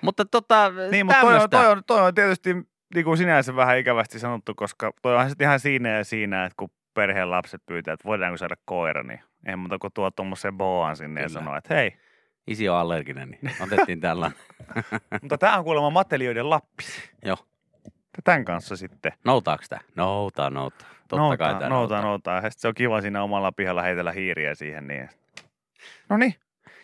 Mutta 0.00 0.24
tota, 0.24 0.72
Niin, 0.90 1.06
mutta 1.06 1.20
toi 1.20 1.34
on, 1.38 1.50
toi, 1.50 1.66
on, 1.66 1.82
toi 1.86 2.00
on 2.06 2.14
tietysti 2.14 2.54
niin 2.94 3.04
kuin 3.04 3.18
sinänsä 3.18 3.56
vähän 3.56 3.78
ikävästi 3.78 4.18
sanottu, 4.18 4.54
koska 4.54 4.92
toi 5.02 5.16
on 5.16 5.28
sitten 5.28 5.44
ihan 5.44 5.60
siinä 5.60 5.88
ja 5.88 6.04
siinä, 6.04 6.44
että 6.44 6.54
kun 6.56 6.68
perheen 6.94 7.30
lapset 7.30 7.62
pyytää, 7.66 7.94
että 7.94 8.08
voidaanko 8.08 8.36
saada 8.36 8.54
koira, 8.64 9.02
niin 9.02 9.20
ei 9.46 9.56
muuta 9.56 9.78
kuin 9.78 9.92
tuo 9.92 10.10
tuommoisen 10.10 10.56
boan 10.56 10.96
sinne 10.96 11.20
ja 11.20 11.26
Kyllä. 11.26 11.40
sanoo, 11.40 11.56
että 11.56 11.74
hei. 11.74 11.96
Isi 12.46 12.68
on 12.68 12.76
allerginen, 12.76 13.30
niin 13.30 13.54
otettiin 13.60 14.00
tällainen. 14.00 14.38
Mutta 15.22 15.38
tämä 15.38 15.58
on 15.58 15.64
kuulemma 15.64 15.90
matelioiden 15.90 16.50
lappis. 16.50 17.12
Joo. 17.24 17.36
Tämän 18.24 18.44
kanssa 18.44 18.76
sitten. 18.76 19.12
Noutaako 19.24 19.64
tämä? 19.68 19.80
Noutaa, 19.96 20.50
noutaa. 20.50 20.88
Totta 21.08 21.36
kai 21.36 21.54
tämä 21.54 21.68
noutaa, 21.68 22.02
noutaa. 22.02 22.34
Ja 22.34 22.40
sitten 22.40 22.60
se 22.60 22.68
on 22.68 22.74
kiva 22.74 23.00
siinä 23.00 23.22
omalla 23.22 23.52
pihalla 23.52 23.82
heitellä 23.82 24.12
hiiriä 24.12 24.54
siihen. 24.54 24.86
Niin. 24.86 25.08
No 26.08 26.16
niin. 26.16 26.34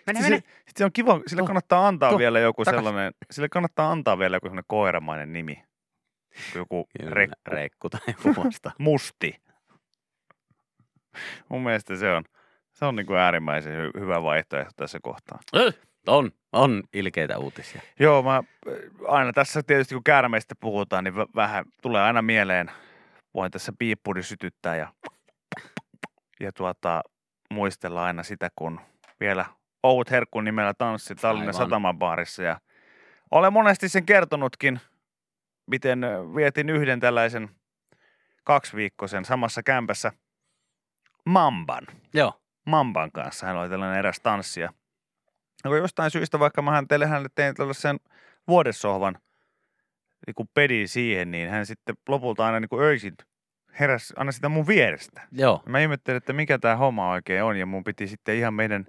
Mene, 0.06 0.20
mene. 0.20 0.36
se, 0.36 0.42
sitten 0.42 0.74
se 0.76 0.84
on 0.84 0.92
kiva, 0.92 1.20
sille 1.26 1.42
kannattaa 1.42 1.88
antaa 1.88 2.10
tuo, 2.10 2.18
vielä 2.18 2.38
joku 2.38 2.64
takas. 2.64 2.84
sellainen, 2.84 3.12
sille 3.30 3.48
kannattaa 3.48 3.92
antaa 3.92 4.18
vielä 4.18 4.36
joku 4.36 4.46
sellainen 4.46 4.64
koiramainen 4.66 5.32
nimi. 5.32 5.64
Joku 6.54 6.88
rekku. 7.08 7.34
Rekku 7.46 7.90
tai 7.90 8.00
joku 8.24 8.44
vasta. 8.44 8.70
Musti. 8.78 9.40
Mun 11.48 11.62
mielestä 11.62 11.96
se 11.96 12.10
on, 12.12 12.24
se 12.72 12.84
on 12.84 12.96
niin 12.96 13.06
kuin 13.06 13.18
äärimmäisen 13.18 13.72
hy- 13.72 14.00
hyvä 14.00 14.22
vaihtoehto 14.22 14.72
tässä 14.76 14.98
kohtaa. 15.02 15.38
Öh, 15.56 15.74
on, 16.06 16.30
on 16.52 16.82
ilkeitä 16.92 17.38
uutisia. 17.38 17.82
Joo, 18.00 18.22
mä 18.22 18.42
aina 19.08 19.32
tässä 19.32 19.62
tietysti 19.62 19.94
kun 19.94 20.04
käärmeistä 20.04 20.54
puhutaan, 20.60 21.04
niin 21.04 21.14
vä- 21.14 21.30
vähän 21.34 21.64
tulee 21.82 22.02
aina 22.02 22.22
mieleen, 22.22 22.70
voin 23.34 23.50
tässä 23.50 23.72
piippuri 23.78 24.22
sytyttää 24.22 24.76
ja, 24.76 24.92
ja 26.40 26.52
tuota, 26.52 27.02
muistella 27.50 28.04
aina 28.04 28.22
sitä, 28.22 28.50
kun 28.56 28.80
vielä 29.20 29.44
Oud 29.82 30.06
Herkkun 30.10 30.44
nimellä 30.44 30.74
tanssi 30.74 31.14
Tallinnan 31.14 31.48
Aivan. 31.48 31.54
satamabaarissa 31.54 32.42
ja 32.42 32.60
olen 33.30 33.52
monesti 33.52 33.88
sen 33.88 34.06
kertonutkin, 34.06 34.80
miten 35.66 36.00
vietin 36.36 36.70
yhden 36.70 37.00
tällaisen 37.00 37.50
kaksiviikkoisen 38.44 39.24
samassa 39.24 39.62
kämpässä 39.62 40.12
Mamban. 41.24 41.86
Joo. 42.14 42.40
Mamban 42.66 43.12
kanssa. 43.12 43.46
Hän 43.46 43.56
oli 43.56 43.68
tällainen 43.68 43.98
eräs 43.98 44.20
tanssija. 44.20 44.72
Ja 45.64 45.70
kun 45.70 45.78
jostain 45.78 46.10
syystä, 46.10 46.38
vaikka 46.38 46.62
mä 46.62 46.82
teille 46.88 47.06
hänelle 47.06 47.28
tein 47.34 47.54
tällaisen 47.54 48.00
vuodessohvan 48.48 49.18
niin 50.26 50.48
pedin 50.54 50.88
siihen, 50.88 51.30
niin 51.30 51.50
hän 51.50 51.66
sitten 51.66 51.94
lopulta 52.08 52.46
aina 52.46 52.60
niin 52.60 52.80
öisin 52.80 53.14
heräsi 53.80 54.14
aina 54.16 54.32
sitä 54.32 54.48
mun 54.48 54.66
vierestä. 54.66 55.22
Joo. 55.32 55.62
Ja 55.64 55.70
mä 55.70 55.80
ihmettelin, 55.80 56.16
että 56.16 56.32
mikä 56.32 56.58
tämä 56.58 56.76
homma 56.76 57.10
oikein 57.10 57.44
on, 57.44 57.56
ja 57.56 57.66
mun 57.66 57.84
piti 57.84 58.06
sitten 58.06 58.36
ihan 58.36 58.54
meidän 58.54 58.86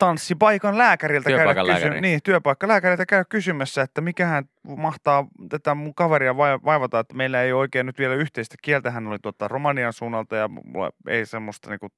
tanssipaikan 0.00 0.78
lääkäriltä 0.78 1.30
Työpaikan 1.30 1.54
käydä 1.54 1.74
kysy- 1.74 1.84
lääkäri. 1.86 2.00
niin, 2.00 2.20
työpaikkalääkäriltä 2.24 3.06
käydä 3.06 3.24
kysymässä, 3.24 3.82
että 3.82 4.00
mikähän 4.00 4.44
mahtaa 4.76 5.26
tätä 5.48 5.74
mun 5.74 5.94
kaveria 5.94 6.36
vai- 6.36 6.58
vaivata, 6.64 6.98
että 6.98 7.14
meillä 7.14 7.42
ei 7.42 7.52
ole 7.52 7.60
oikein 7.60 7.86
nyt 7.86 7.98
vielä 7.98 8.14
yhteistä 8.14 8.54
kieltä. 8.62 8.90
Hän 8.90 9.06
oli 9.06 9.18
tuota 9.22 9.48
Romanian 9.48 9.92
suunnalta 9.92 10.36
ja 10.36 10.48
mulla 10.48 10.90
ei 11.08 11.26
semmoista, 11.26 11.70
niin 11.70 11.80
kuin, 11.80 11.92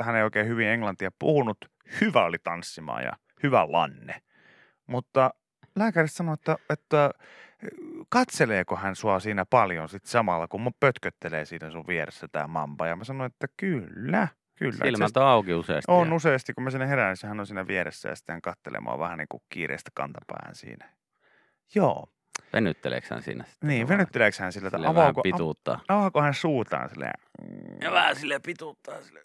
hän 0.00 0.16
ei 0.16 0.22
oikein 0.22 0.46
hyvin 0.46 0.68
englantia 0.68 1.10
puhunut. 1.18 1.58
Hyvä 2.00 2.24
oli 2.24 2.36
tanssimaan 2.44 3.04
ja 3.04 3.12
hyvä 3.42 3.72
lanne. 3.72 4.22
Mutta 4.86 5.30
lääkäri 5.76 6.08
sanoi, 6.08 6.34
että, 6.34 6.56
että 6.70 7.10
katseleeko 8.08 8.76
hän 8.76 8.96
sua 8.96 9.20
siinä 9.20 9.44
paljon 9.50 9.88
sit 9.88 10.04
samalla, 10.04 10.48
kun 10.48 10.60
mun 10.60 10.74
pötköttelee 10.80 11.44
siinä 11.44 11.70
sun 11.70 11.86
vieressä 11.86 12.28
tämä 12.32 12.46
mamba. 12.46 12.86
Ja 12.86 12.96
mä 12.96 13.04
sanoin, 13.04 13.30
että 13.32 13.46
kyllä, 13.56 14.28
kyllä. 14.62 14.84
Silmät 14.84 15.16
on 15.16 15.26
auki 15.26 15.54
useasti. 15.54 15.92
on 15.92 16.08
ja- 16.08 16.14
useasti, 16.14 16.54
kun 16.54 16.64
mä 16.64 16.70
sinne 16.70 16.88
herään, 16.88 17.16
niin 17.22 17.28
hän 17.28 17.40
on 17.40 17.46
siinä 17.46 17.66
vieressä 17.66 18.08
ja 18.08 18.16
sitten 18.16 18.40
mua 18.80 18.98
vähän 18.98 19.18
niin 19.18 19.28
kuin 19.28 19.42
kiireistä 19.48 19.90
kantapään 19.94 20.54
siinä. 20.54 20.88
Joo. 21.74 22.08
Venytteleekö 22.52 23.06
hän 23.10 23.22
siinä 23.22 23.44
sitten? 23.44 23.68
Niin, 23.68 23.88
venytteleekö 23.88 24.36
hän 24.40 24.52
sillä, 24.52 24.68
että 24.68 24.88
avaako, 24.88 25.22
pituuttaa. 25.22 25.80
avaako 25.88 26.22
hän 26.22 26.34
suutaan 26.34 26.88
silleen? 26.88 27.20
Ja 27.80 27.92
vähän 27.92 28.16
sille 28.16 28.38
pituuttaa 28.38 29.02
sille. 29.02 29.20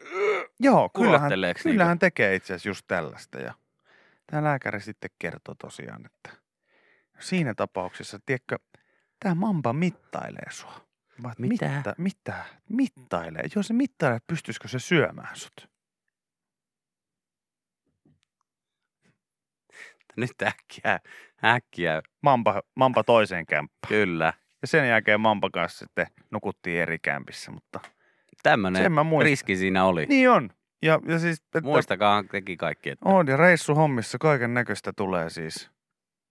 Joo, 0.60 0.90
kyllähän, 0.90 1.32
niinku? 1.66 1.84
hän 1.84 2.00
tekee 2.00 2.36
itse 2.36 2.54
asiassa 2.54 2.70
just 2.70 2.86
tällaista. 2.88 3.40
Ja 3.40 3.54
tämä 4.32 4.44
lääkäri 4.44 4.82
sitten 4.82 5.10
kertoo 5.20 5.56
tosiaan, 5.56 6.06
että 6.06 6.30
siinä 7.20 7.54
tapauksessa, 7.54 8.20
tiedätkö, 8.26 8.58
tämä 9.20 9.36
mamba 9.36 9.74
mittailee 9.74 10.52
sua. 10.52 10.87
Mä, 11.24 11.34
Mitä? 11.38 11.70
Mitta, 11.70 11.94
mitä? 11.98 12.46
Mittailee. 12.70 13.44
Joo, 13.56 13.64
se 13.64 13.74
mittailee, 13.74 14.20
pystyisikö 14.28 14.68
se 14.68 14.80
syömään 14.80 15.36
sut. 15.36 15.70
Nyt 20.18 20.42
äkkiä, 20.42 21.00
äkkiä, 21.46 22.02
Mamba, 22.22 22.62
mamba 22.76 23.04
toiseen 23.04 23.46
kämppään. 23.46 23.90
kyllä. 23.90 24.34
Ja 24.62 24.68
sen 24.68 24.90
jälkeen 24.90 25.22
Mampan 25.22 25.52
kanssa 25.52 25.86
sitten 25.86 26.08
nukuttiin 26.32 26.82
eri 26.82 27.00
kämpissä, 27.00 27.52
mutta 27.52 27.80
muistan. 29.04 29.26
riski 29.30 29.56
siinä 29.56 29.86
oli. 29.86 30.06
Niin 30.06 30.30
on. 30.30 30.50
Ja, 30.82 31.00
ja 31.08 31.20
siis, 31.20 31.40
että 31.40 31.62
Muistakaa 31.62 32.24
teki 32.32 32.58
kaikki, 32.58 32.90
että 32.90 33.10
on, 33.10 33.28
ja 33.28 33.38
reissuhommissa 33.38 34.18
kaiken 34.18 34.54
näköistä 34.54 34.94
tulee 34.94 35.30
siis, 35.30 35.72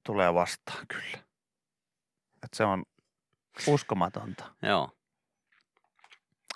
tulee 0.07 0.35
vastaan 0.35 0.87
kyllä. 0.89 1.19
Et 2.45 2.55
se 2.55 2.65
on 2.65 2.85
uskomatonta. 3.67 4.45
joo, 4.63 4.91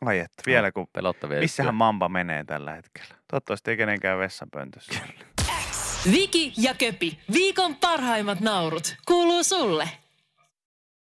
Ai 0.06 0.18
että, 0.18 0.42
vielä 0.46 0.72
kun, 0.72 0.86
pelottavia 0.92 1.40
missähän. 1.40 1.74
Mamba 1.74 2.08
menee 2.08 2.44
tällä 2.44 2.72
hetkellä? 2.72 3.14
Toivottavasti 3.30 3.70
ei 3.70 3.76
kenenkään 3.76 4.18
vessanpöntössä. 4.18 4.92
Viki 6.10 6.52
ja 6.56 6.74
Köpi, 6.74 7.20
viikon 7.32 7.76
parhaimmat 7.76 8.40
naurut, 8.40 8.96
kuuluu 9.06 9.44
sulle. 9.44 9.88